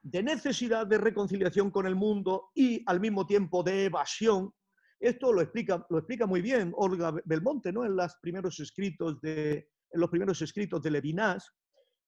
[0.02, 4.52] de necesidad de reconciliación con el mundo y al mismo tiempo de evasión.
[4.98, 7.84] Esto lo explica, lo explica muy bien Olga Belmonte ¿no?
[7.84, 11.50] en, los primeros escritos de, en los primeros escritos de Levinas.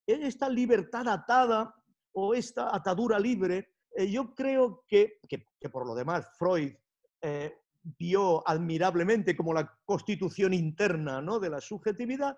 [0.06, 1.74] Esta libertad atada
[2.12, 6.72] o esta atadura libre, eh, yo creo que, que, por lo demás Freud
[7.20, 11.38] eh, vio admirablemente como la constitución interna ¿no?
[11.38, 12.36] de la subjetividad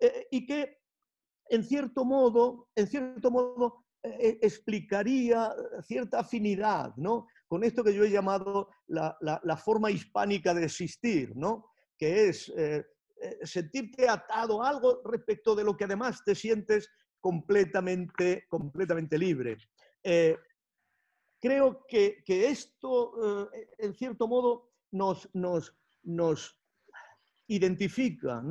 [0.00, 0.78] eh, y que
[1.48, 7.28] en cierto modo, en cierto modo eh, explicaría cierta afinidad ¿no?
[7.46, 11.72] con esto que yo he llamado la, la, forma hispánica de existir, ¿no?
[11.96, 12.84] que es eh,
[13.42, 16.88] sentirte atado a algo respecto de lo que además te sientes
[17.20, 19.56] completamente, completamente libre
[21.40, 26.60] creo que, esto, eh, en cierto modo, nos, nos,
[27.48, 28.42] identifica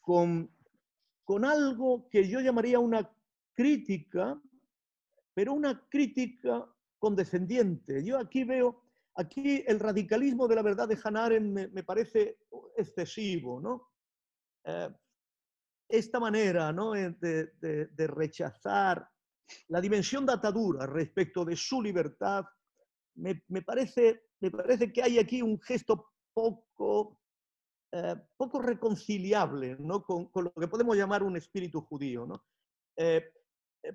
[0.00, 0.54] con,
[1.24, 3.10] con algo que yo llamaría una
[3.54, 4.38] crítica,
[5.32, 6.66] pero una crítica
[6.98, 8.04] condescendiente.
[8.04, 8.82] Yo aquí veo,
[9.16, 12.38] aquí el radicalismo de la verdad de Hannah me, parece
[12.76, 13.90] excesivo, ¿no?
[14.64, 14.90] Eh,
[15.88, 16.94] esta manera ¿no?
[16.94, 19.08] Eh, de, rechazar
[19.68, 22.44] la dimensión de atadura respecto de su libertad,
[23.16, 27.20] me, parece, me parece que hay aquí un gesto poco,
[27.92, 30.04] eh, poco reconciliable ¿no?
[30.04, 32.24] con, lo que podemos llamar un espíritu judío.
[32.26, 32.44] ¿no?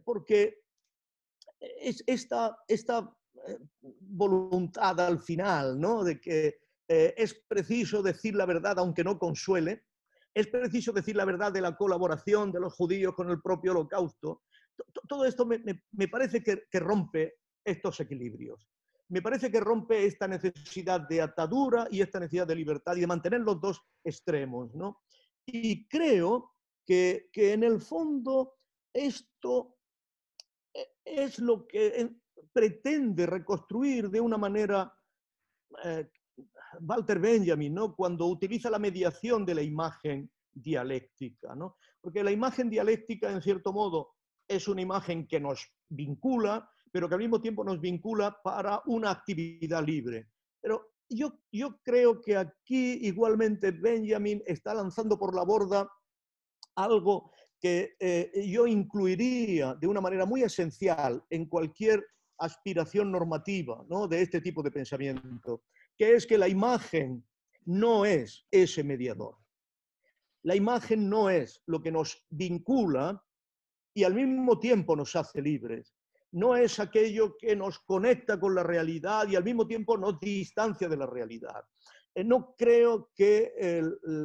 [0.03, 0.63] Porque
[1.59, 3.15] es esta, esta
[3.81, 6.03] voluntad al final ¿no?
[6.03, 9.85] de que es preciso decir la verdad aunque no consuele,
[10.35, 14.43] es preciso decir la verdad de la colaboración de los judíos con el propio holocausto,
[15.07, 18.67] todo esto me, parece que, rompe estos equilibrios.
[19.07, 23.07] Me parece que rompe esta necesidad de atadura y esta necesidad de libertad y de
[23.07, 24.73] mantener los dos extremos.
[24.73, 25.01] ¿no?
[25.45, 26.51] Y creo
[26.85, 28.55] que, en el fondo
[28.93, 29.77] esto
[30.73, 32.09] e, es lo que
[32.55, 34.89] pretende reconstruir de una manera
[35.83, 36.09] eh,
[36.79, 37.93] Walter Benjamin, ¿no?
[37.93, 41.53] cuando utiliza la mediación de la imagen dialéctica.
[41.53, 41.75] ¿no?
[41.99, 44.13] Porque la imagen dialéctica, en cierto modo,
[44.47, 49.11] es una imagen que nos vincula, pero que al mismo tiempo nos vincula para una
[49.11, 50.29] actividad libre.
[50.61, 55.91] Pero yo, yo creo que aquí igualmente Benjamin está lanzando por la borda
[56.77, 62.05] algo que eh, yo incluiría de una manera muy esencial en cualquier
[62.37, 64.07] aspiración normativa ¿no?
[64.07, 65.63] de este tipo de pensamiento,
[65.97, 67.25] que es que la imagen
[67.65, 69.35] no es ese mediador.
[70.43, 73.23] La imagen no es lo que nos vincula
[73.93, 75.95] y al mismo tiempo nos hace libres.
[76.31, 80.87] No es aquello que nos conecta con la realidad y al mismo tiempo nos distancia
[80.87, 81.63] de la realidad.
[82.13, 83.53] Eh, no creo que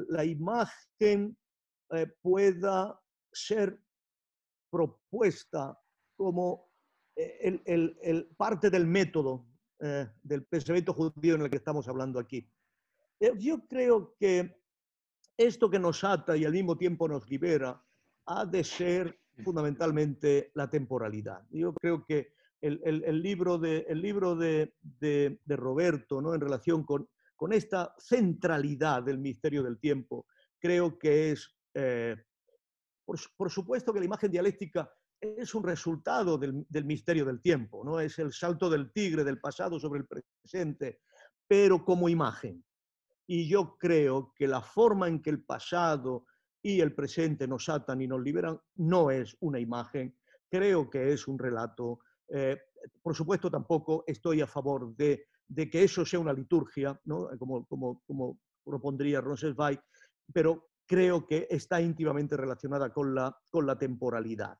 [0.08, 1.36] la imagen
[1.92, 3.00] eh, pueda
[3.32, 3.80] ser
[4.70, 5.78] propuesta
[6.16, 6.69] como
[7.20, 9.46] eh, el, parte del método
[10.22, 12.46] del pensamiento judío en el que estamos hablando aquí.
[13.38, 14.60] yo creo que
[15.38, 17.82] esto que nos ata y al mismo tiempo nos libera
[18.26, 21.46] ha de ser fundamentalmente la temporalidad.
[21.50, 24.74] Yo creo que el, libro, de, el libro de,
[25.46, 26.34] Roberto, ¿no?
[26.34, 30.26] en relación con, con, esta centralidad del misterio del tiempo,
[30.58, 32.16] creo que es, eh,
[33.04, 38.00] por, supuesto que la imagen dialéctica es un resultado del, del, misterio del tiempo, ¿no?
[38.00, 41.00] es el salto del tigre del pasado sobre el presente,
[41.46, 42.64] pero como imagen.
[43.26, 46.26] Y yo creo que la forma en que el pasado
[46.62, 50.16] y el presente nos atan y nos liberan, no es una imagen,
[50.48, 52.00] creo que es un relato.
[52.28, 52.58] Eh,
[53.02, 55.26] por supuesto, tampoco estoy a favor de,
[55.70, 57.00] que eso sea una liturgia,
[57.38, 59.80] como, como, como propondría Rosenzweig,
[60.32, 64.58] pero creo que está íntimamente relacionada con la, con la temporalidad.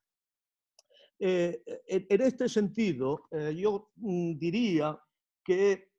[1.23, 4.99] Eh, en, este sentido, eh, yo mm, diría
[5.45, 5.91] que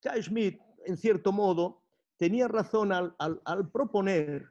[0.00, 1.82] Kai Schmidt, en cierto modo,
[2.16, 4.50] tenía razón al, proponer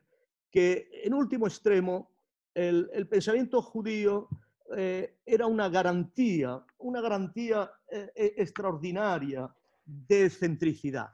[0.52, 2.12] que, en último extremo,
[2.54, 4.30] el, pensamiento judío
[4.76, 9.54] eh, era una garantía, una garantía eh, eh, extraordinaria
[9.86, 11.10] de centricidad,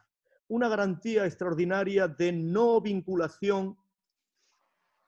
[0.54, 3.76] una garantía extraordinaria de no vinculación,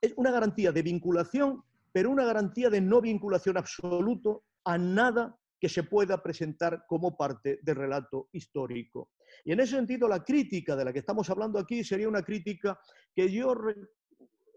[0.00, 5.68] es una garantía de vinculación, pero una garantía de no vinculación absoluto a nada que
[5.68, 9.10] se pueda presentar como parte del relato histórico.
[9.44, 12.78] Y en ese sentido, la crítica de la que estamos hablando aquí sería una crítica
[13.14, 13.54] que yo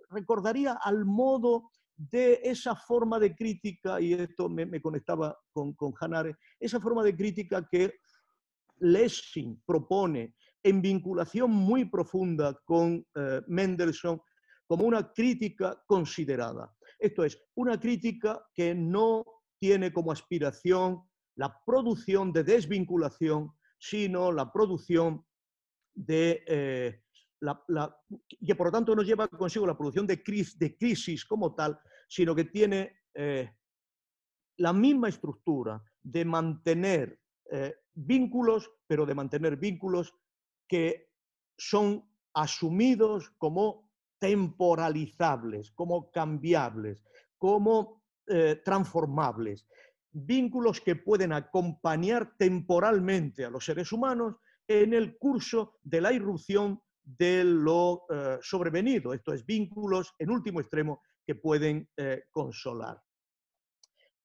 [0.09, 5.93] recordaría al modo de esa forma de crítica, y esto me, conectaba con, con
[6.59, 7.93] esa forma de crítica que
[8.79, 10.33] Lessing propone
[10.63, 14.21] en vinculación muy profunda con eh, Mendelssohn
[14.67, 16.73] como una crítica considerada.
[16.99, 19.25] Esto es, una crítica que no
[19.59, 21.01] tiene como aspiración
[21.35, 25.25] la producción de desvinculación, sino la producción
[25.95, 26.43] de...
[26.47, 27.01] Eh,
[28.45, 30.21] que por lo tanto no lleva consigo la producción de,
[30.57, 31.79] de crisis como tal,
[32.09, 33.49] sino que tiene eh,
[34.57, 37.17] la misma estructura de mantener
[37.93, 40.13] vínculos, pero de mantener vínculos
[40.69, 41.09] que
[41.57, 43.89] son asumidos como
[44.19, 47.03] temporalizables, como cambiables,
[47.37, 49.67] como eh, transformables.
[50.11, 54.35] Vínculos que pueden acompañar temporalmente a los seres humanos
[54.67, 59.13] en el curso de la irrupción de lo eh, sobrevenido.
[59.13, 63.01] Esto es, vínculos en último extremo que pueden eh, consolar.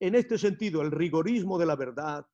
[0.01, 2.27] En este sentido, el rigorismo de la verdad,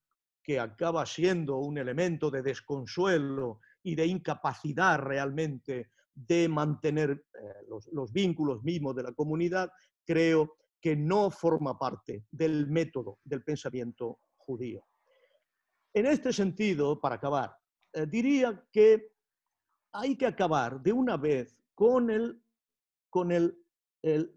[0.43, 8.13] que acaba siendo un elemento de desconsuelo y de incapacidad realmente de mantener eh, los,
[8.13, 9.71] vínculos mismos de la comunidad,
[10.05, 14.87] creo que no forma parte del método del pensamiento judío.
[15.95, 17.57] En este sentido, para acabar,
[17.93, 19.13] eh, diría que
[19.93, 22.43] hay que acabar de una vez con el,
[23.09, 23.57] con el,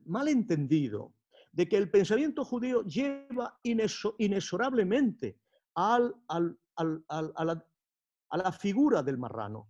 [0.05, 1.13] malentendido
[1.53, 5.39] de que el pensamiento judío lleva inexorablemente
[5.75, 6.57] al, al,
[7.07, 7.65] a, la,
[8.33, 9.69] a la figura del marrano.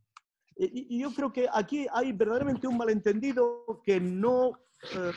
[0.56, 4.52] Y, yo creo que aquí hay verdaderamente un malentendido que no,
[4.96, 5.12] eh,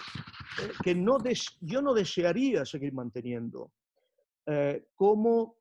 [0.63, 1.19] eh, que no
[1.61, 3.73] yo no desearía seguir manteniendo
[4.47, 5.57] eh, como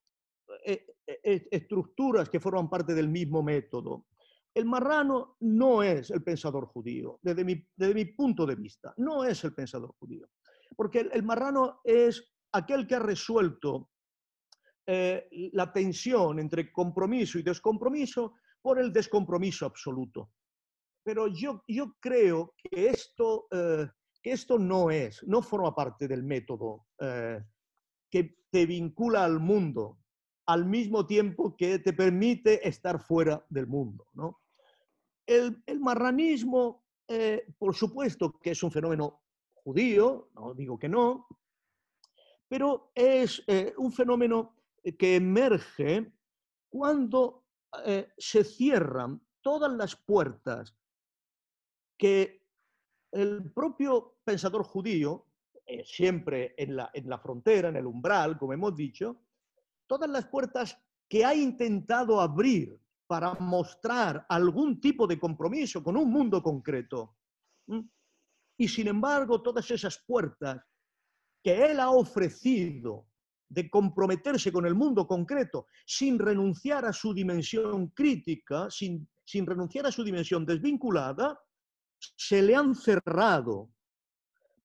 [1.51, 4.05] estructuras que forman parte del mismo método.
[4.53, 9.23] El marrano no es el pensador judío, desde mi, desde mi punto de vista, no
[9.25, 10.27] es el pensador judío,
[10.75, 13.89] porque el marrano es aquel que ha resuelto
[14.88, 20.29] eh, la tensión entre compromiso y descompromiso por el descompromiso absoluto.
[21.03, 23.88] Pero yo, yo creo que esto, eh,
[24.21, 27.43] que esto no es, no forma parte del método eh,
[28.11, 29.97] que te vincula al mundo
[30.47, 34.05] al mismo tiempo que te permite estar fuera del mundo.
[34.13, 34.41] ¿no?
[35.25, 36.83] El, el, marranismo,
[37.57, 39.23] por supuesto que es un fenómeno
[39.63, 41.25] judío, no digo que no,
[42.47, 43.43] pero es
[43.77, 44.55] un fenómeno
[44.93, 46.13] que emerge
[46.69, 47.45] cuando
[47.86, 50.75] eh, se cierran todas las puertas
[51.97, 52.45] que
[53.11, 55.27] el propio pensador judío,
[55.65, 59.21] eh, siempre en la, en la frontera, en el umbral, como hemos dicho,
[59.88, 60.77] todas las puertas
[61.09, 67.15] que ha intentado abrir para mostrar algún tipo de compromiso con un mundo concreto.
[68.57, 70.61] Y sin embargo, todas esas puertas
[71.43, 73.07] que él ha ofrecido
[73.48, 79.86] de comprometerse con el mundo concreto sin renunciar a su dimensión crítica, sin, sin renunciar
[79.86, 81.39] a su dimensión desvinculada,
[82.00, 83.72] se le han cerrado,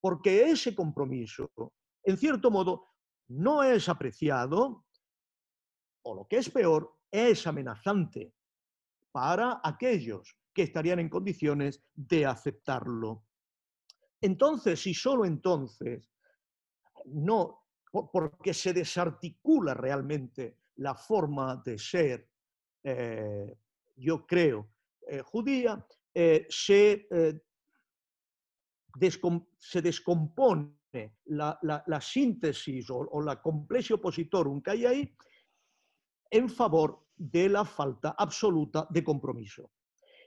[0.00, 1.50] porque ese compromiso,
[2.02, 2.86] en cierto modo,
[3.28, 4.84] no es apreciado,
[6.02, 8.34] o lo que es peor, es amenazante
[9.12, 13.24] para aquellos que estarían en condiciones de aceptarlo.
[14.20, 16.10] Entonces, y solo entonces,
[17.06, 17.59] no
[17.90, 22.28] porque se desarticula realmente la forma de ser,
[22.82, 23.58] eh,
[23.96, 24.70] yo creo,
[25.06, 25.84] eh, judía,
[26.14, 27.08] eh, se,
[29.58, 30.76] se, descompone
[31.26, 35.16] la, síntesis o, la complexio opositorum que hay ahí
[36.30, 39.72] en favor de la falta absoluta de compromiso.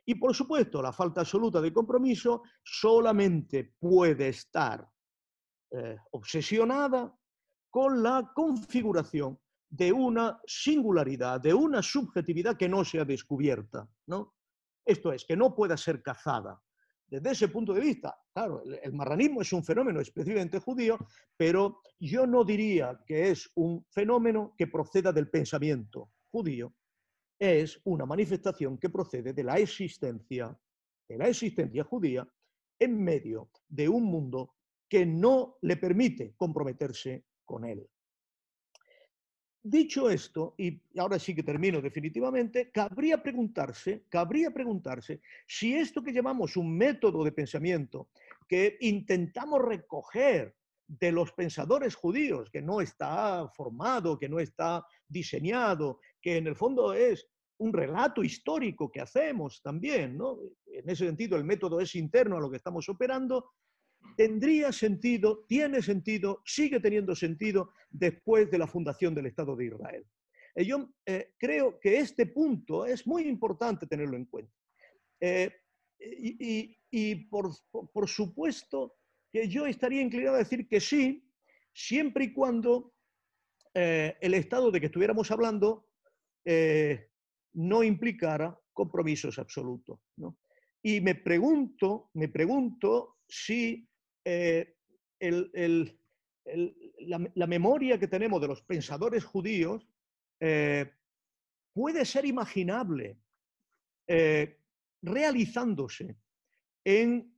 [0.06, 4.86] Y por supuesto, la falta absoluta de compromiso solamente puede estar
[6.12, 7.18] obsesionada
[7.74, 13.90] con la configuración de una singularidad, de una subjetividad que no sea descubierta.
[14.06, 14.36] ¿no?
[14.86, 16.62] Esto es, que no pueda ser cazada.
[17.08, 21.00] Desde ese punto de vista, claro, el, marranismo es un fenómeno específicamente judío,
[21.36, 26.76] pero yo no diría que es un fenómeno que proceda del pensamiento judío,
[27.40, 30.56] es una manifestación que procede de la existencia,
[31.10, 32.28] de la existencia judía
[32.78, 37.88] en medio de un mundo que no le permite comprometerse con él.
[39.66, 46.12] Dicho esto, y ahora sí que termino definitivamente, cabría preguntarse, cabría preguntarse si esto que
[46.12, 48.10] llamamos un método de pensamiento
[48.46, 50.54] que intentamos recoger
[50.86, 56.58] de los pensadores judíos, que no está formado, que no está diseñado, que en el
[56.58, 57.26] fondo es
[57.60, 60.40] un relato histórico que hacemos también, ¿no?
[60.66, 63.52] En ese sentido, el método es interno a lo que estamos operando,
[64.16, 70.06] tendría sentido, tiene sentido, sigue teniendo sentido después de la fundación del Estado de Israel.
[70.56, 74.54] Y yo eh, creo que este punto es muy importante tenerlo en cuenta.
[75.20, 75.52] Eh,
[76.00, 78.98] y, por, por, supuesto
[79.32, 81.28] que yo estaría inclinado a decir que sí,
[81.74, 82.94] siempre y cuando
[83.74, 85.88] eh, el Estado de que estuviéramos hablando
[87.54, 89.98] no implicara compromisos absolutos.
[90.18, 90.38] ¿no?
[90.84, 93.88] Y me pregunto, me pregunto si
[94.26, 94.76] eh,
[97.00, 99.88] la, memoria que tenemos de los pensadores judíos
[100.40, 100.92] eh,
[101.74, 103.18] puede ser imaginable
[104.08, 104.60] eh,
[105.02, 106.18] realizándose
[106.86, 107.32] en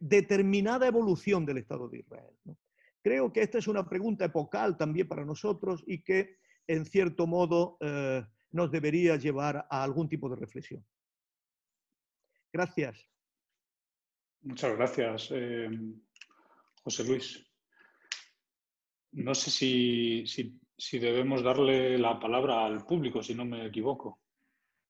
[0.00, 2.34] determinada evolución del Estado de Israel.
[3.02, 7.76] Creo que esta es una pregunta epocal también para nosotros y que, en cierto modo,
[8.50, 10.82] nos debería llevar a algún tipo de reflexión.
[12.50, 13.06] Gracias.
[14.40, 15.30] Muchas gracias,
[16.82, 17.44] José Luis.
[19.12, 24.20] No sé si, si, debemos darle la palabra al público, si no me equivoco.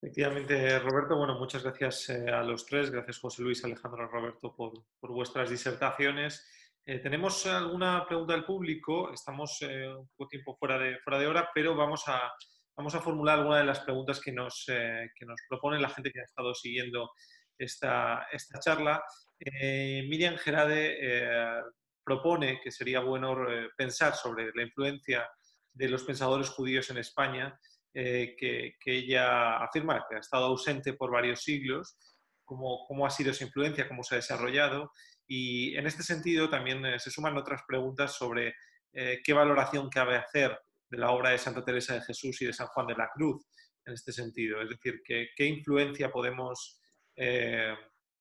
[0.00, 4.72] Efectivamente, Roberto, bueno, muchas gracias eh, a los tres, gracias José Luis, Alejandro, Roberto por,
[4.98, 6.48] por vuestras disertaciones.
[6.84, 11.50] Eh, tenemos alguna pregunta del público, estamos un poco tiempo fuera de, fuera de hora,
[11.54, 12.32] pero vamos a,
[12.76, 16.20] vamos a formular alguna de las preguntas que nos, que nos propone la gente que
[16.20, 17.10] ha estado siguiendo
[17.58, 19.02] esta, esta charla.
[19.38, 21.62] Eh, Miriam Gerade eh,
[22.04, 25.28] propone que sería bueno eh, pensar sobre la influencia
[25.72, 27.58] de los pensadores judíos en España,
[27.94, 31.98] que, ella afirma que ha estado ausente por varios siglos,
[32.44, 34.92] cómo, cómo ha sido esa influencia, cómo se ha desarrollado.
[35.26, 38.54] Y en este sentido también se suman otras preguntas sobre
[38.92, 40.58] qué valoración cabe hacer
[40.90, 43.46] de la obra de Santa Teresa de Jesús y de San Juan de la Cruz
[43.86, 44.60] en este sentido.
[44.60, 46.80] Es decir, qué, influencia podemos
[47.16, 47.74] eh,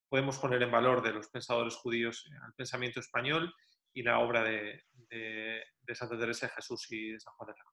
[0.08, 3.54] podemos poner en valor de los pensadores judíos al pensamiento español
[3.94, 4.84] y la obra de,
[5.94, 7.64] Santa Teresa de Jesús y de San Juan de la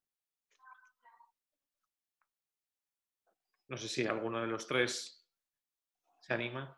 [3.70, 5.28] No sé si alguno de los tres
[6.20, 6.76] se anima.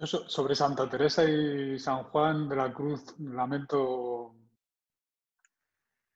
[0.00, 4.34] sobre Santa Teresa y San Juan de la Cruz, lamento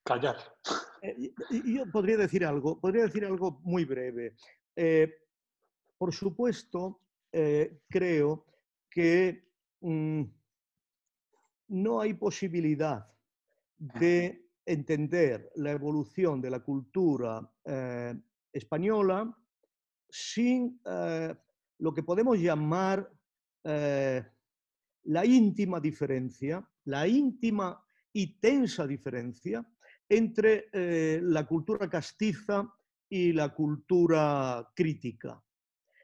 [0.03, 0.37] callar.
[1.03, 1.33] Eh,
[1.65, 4.35] yo podría decir algo, podría decir algo muy breve.
[4.77, 5.09] Eh,
[5.97, 7.01] por supuesto,
[7.33, 8.45] eh, creo
[8.91, 10.25] que mm,
[11.71, 13.07] no hay posibilidad
[13.79, 18.15] de entender la evolución de la cultura eh,
[18.53, 19.37] española
[20.09, 21.35] sin eh,
[21.79, 23.11] lo que podemos llamar
[23.63, 27.79] la íntima diferencia, la íntima
[28.11, 29.63] y tensa diferencia
[30.09, 30.71] entre
[31.21, 32.67] la cultura castiza
[33.07, 35.43] y la cultura crítica.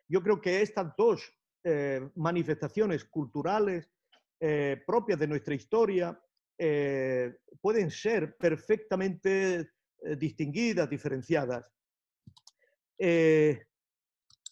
[0.08, 1.32] Yo creo que estas dos
[1.64, 3.90] eh, manifestaciones culturales
[4.40, 6.18] eh, propias de nuestra historia
[6.58, 9.70] eh, pueden ser perfectamente
[10.18, 11.64] distinguidas, diferenciadas.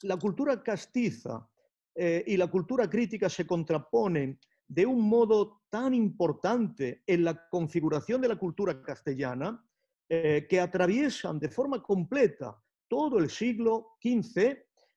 [0.02, 1.48] la cultura castiza
[1.94, 8.28] y la cultura crítica se contraponen de un modo tan importante en la configuración de
[8.28, 9.64] la cultura castellana
[10.08, 12.58] que atraviesan de forma completa
[12.88, 14.56] todo el siglo XV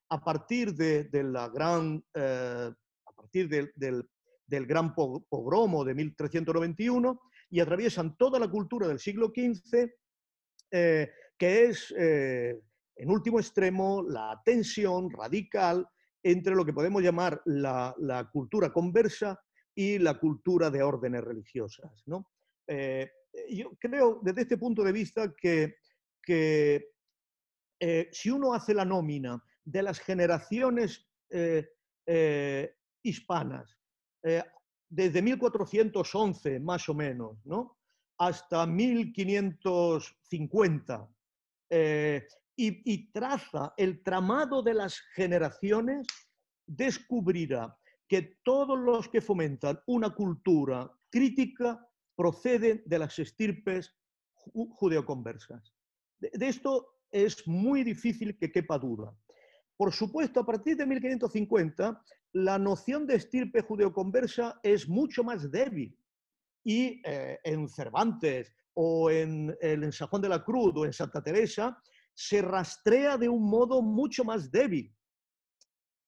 [0.10, 2.72] a partir de, la gran, eh,
[3.06, 4.10] a partir del,
[4.48, 9.90] gran pogromo de 1391 y atraviesan toda la cultura del siglo XV,
[10.72, 12.60] eh, que es, eh,
[12.96, 15.88] en último extremo, la tensión radical
[16.24, 19.40] entre lo que podemos llamar la, cultura conversa
[19.76, 22.04] y la cultura de órdenes religiosas.
[22.08, 22.28] ¿no?
[23.50, 25.76] yo creo, desde este punto de vista, que,
[26.22, 26.90] que
[28.12, 31.70] si uno hace la nómina de las generaciones eh,
[32.06, 33.77] eh, hispanas,
[34.28, 34.44] eh,
[34.90, 37.78] desde 1411 más o menos, ¿no?
[38.20, 41.08] hasta 1550,
[41.70, 46.08] y, y traza el tramado de las generaciones,
[46.66, 47.78] descubrirá
[48.08, 53.96] que todos los que fomentan una cultura crítica proceden de las estirpes
[54.34, 55.74] judeoconversas.
[56.20, 59.16] De, de, esto es muy difícil que quepa duda.
[59.76, 62.04] Por supuesto, a partir de 1550,
[62.44, 65.98] la noción de estirpe judeoconversa es mucho más débil.
[66.64, 71.82] Y eh, en Cervantes o en el Sajón de la Cruz o en Santa Teresa
[72.14, 74.96] se rastrea de un modo mucho más débil.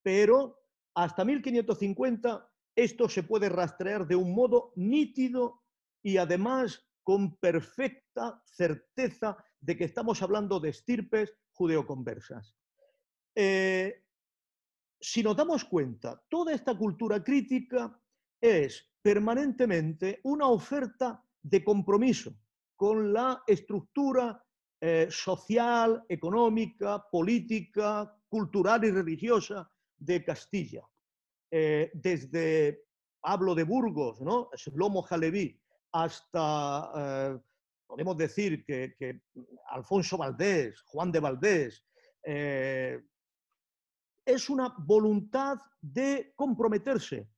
[0.03, 0.59] Pero
[0.93, 5.63] hasta 1550 esto se puede rastrear de un modo nítido
[6.03, 12.55] y además con perfecta certeza de que estamos hablando de estirpes judeoconversas.
[13.35, 14.03] Eh,
[14.99, 17.97] si nos damos cuenta, toda esta cultura crítica
[18.41, 22.35] es permanentemente una oferta de compromiso
[22.75, 24.43] con la estructura
[24.81, 30.87] eh, social, económica, política, cultural y religiosa de Castilla.
[31.51, 32.85] Eh, desde,
[33.23, 34.49] hablo de Burgos, ¿no?
[34.73, 35.59] Lomo Jaleví,
[35.91, 37.39] hasta, eh,
[37.87, 39.21] podemos decir que,
[39.67, 41.85] Alfonso Valdés, Juan de Valdés,
[44.33, 47.29] es una voluntad de comprometerse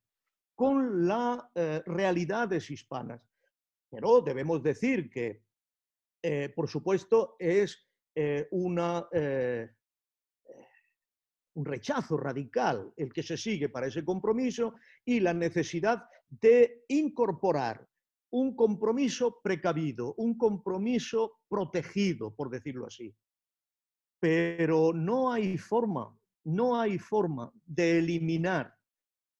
[0.54, 1.40] con las
[1.86, 3.20] realidades hispanas.
[3.90, 5.42] Pero debemos decir que
[6.22, 9.68] eh, por supuesto, es eh, una, eh,
[11.54, 14.74] un rechazo radical el que se sigue para ese compromiso
[15.04, 17.88] y la necesidad de incorporar
[18.30, 23.14] un compromiso precavido, un compromiso protegido, por decirlo así.
[24.20, 28.74] Pero no hay forma, no hay forma de eliminar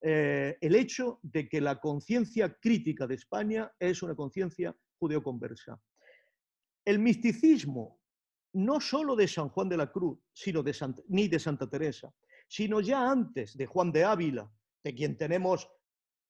[0.01, 5.81] el hecho de que la conciencia crítica de España es una conciencia judeoconversa.
[6.85, 8.01] El misticismo,
[8.55, 10.75] no solo de San Juan de la Cruz, sino de
[11.09, 12.13] ni de Santa Teresa,
[12.49, 14.51] sino ya antes de Juan de Ávila,
[14.83, 15.71] de quien tenemos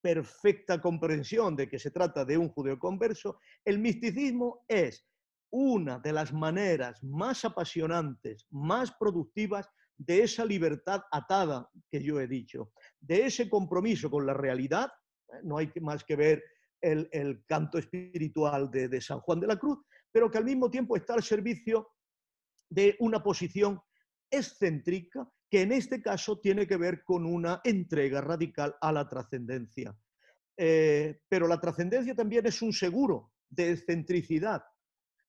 [0.02, 5.06] perfecta comprensión de que se trata de un judeo converso, el misticismo es
[5.50, 9.68] una de las maneras más apasionantes, más productivas
[10.04, 14.90] de esa libertad atada que yo he dicho, de ese compromiso con la realidad.
[15.28, 15.40] ¿eh?
[15.44, 16.42] No hay más que ver
[16.80, 19.78] el, canto espiritual de San Juan de la Cruz,
[20.10, 21.88] pero que al mismo tiempo está al servicio
[22.68, 23.80] de una posición
[24.30, 29.94] excéntrica que en este caso tiene que ver con una entrega radical a la trascendencia.
[30.56, 34.62] Eh, pero la trascendencia también es un seguro de excentricidad.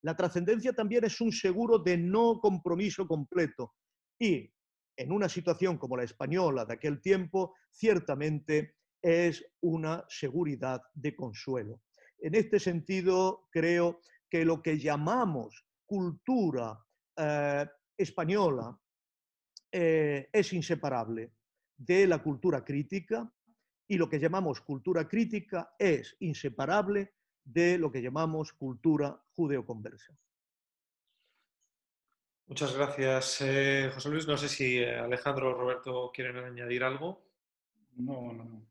[0.02, 3.74] La trascendencia también es un seguro de no compromiso completo.
[4.18, 4.53] Y
[4.95, 11.82] en una situación como la española de aquel tiempo, ciertamente es una seguridad de consuelo.
[12.20, 13.99] En este sentido, creo
[14.30, 16.80] que lo que llamamos cultura
[17.18, 17.68] eh,
[17.98, 18.80] española
[19.72, 21.34] eh, es inseparable
[21.76, 23.32] de la cultura crítica
[23.88, 27.14] y lo que llamamos cultura crítica es inseparable
[27.44, 30.18] de lo que llamamos cultura judeoconversa.
[32.48, 34.28] Muchas gracias, eh, José Luis.
[34.28, 37.24] No sé si Alejandro o Roberto quieren añadir algo.
[37.95, 38.68] No, no, no.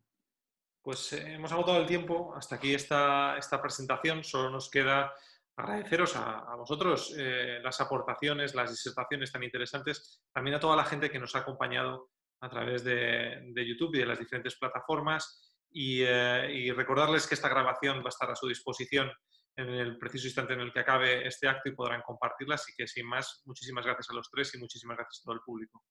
[0.82, 2.35] Pues hemos agotado el tiempo.
[2.35, 4.24] Hasta aquí esta, esta presentación.
[4.24, 5.12] Solo nos queda
[5.57, 11.11] agradeceros a, vosotros eh, las aportaciones, las disertaciones tan interesantes, también a toda la gente
[11.11, 16.70] que nos ha acompañado a través de, YouTube y de las diferentes plataformas eh, y,
[16.73, 19.11] recordarles que esta grabación va a estar a su disposición
[19.57, 22.55] en el preciso instante en el que acabe este acto y podrán compartirla.
[22.55, 25.41] Así que sin más, muchísimas gracias a los tres y muchísimas gracias a todo el
[25.41, 25.85] público.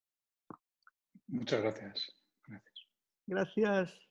[1.28, 2.12] Muchas gracias.
[2.48, 2.88] Gracias.
[3.28, 4.11] Gracias.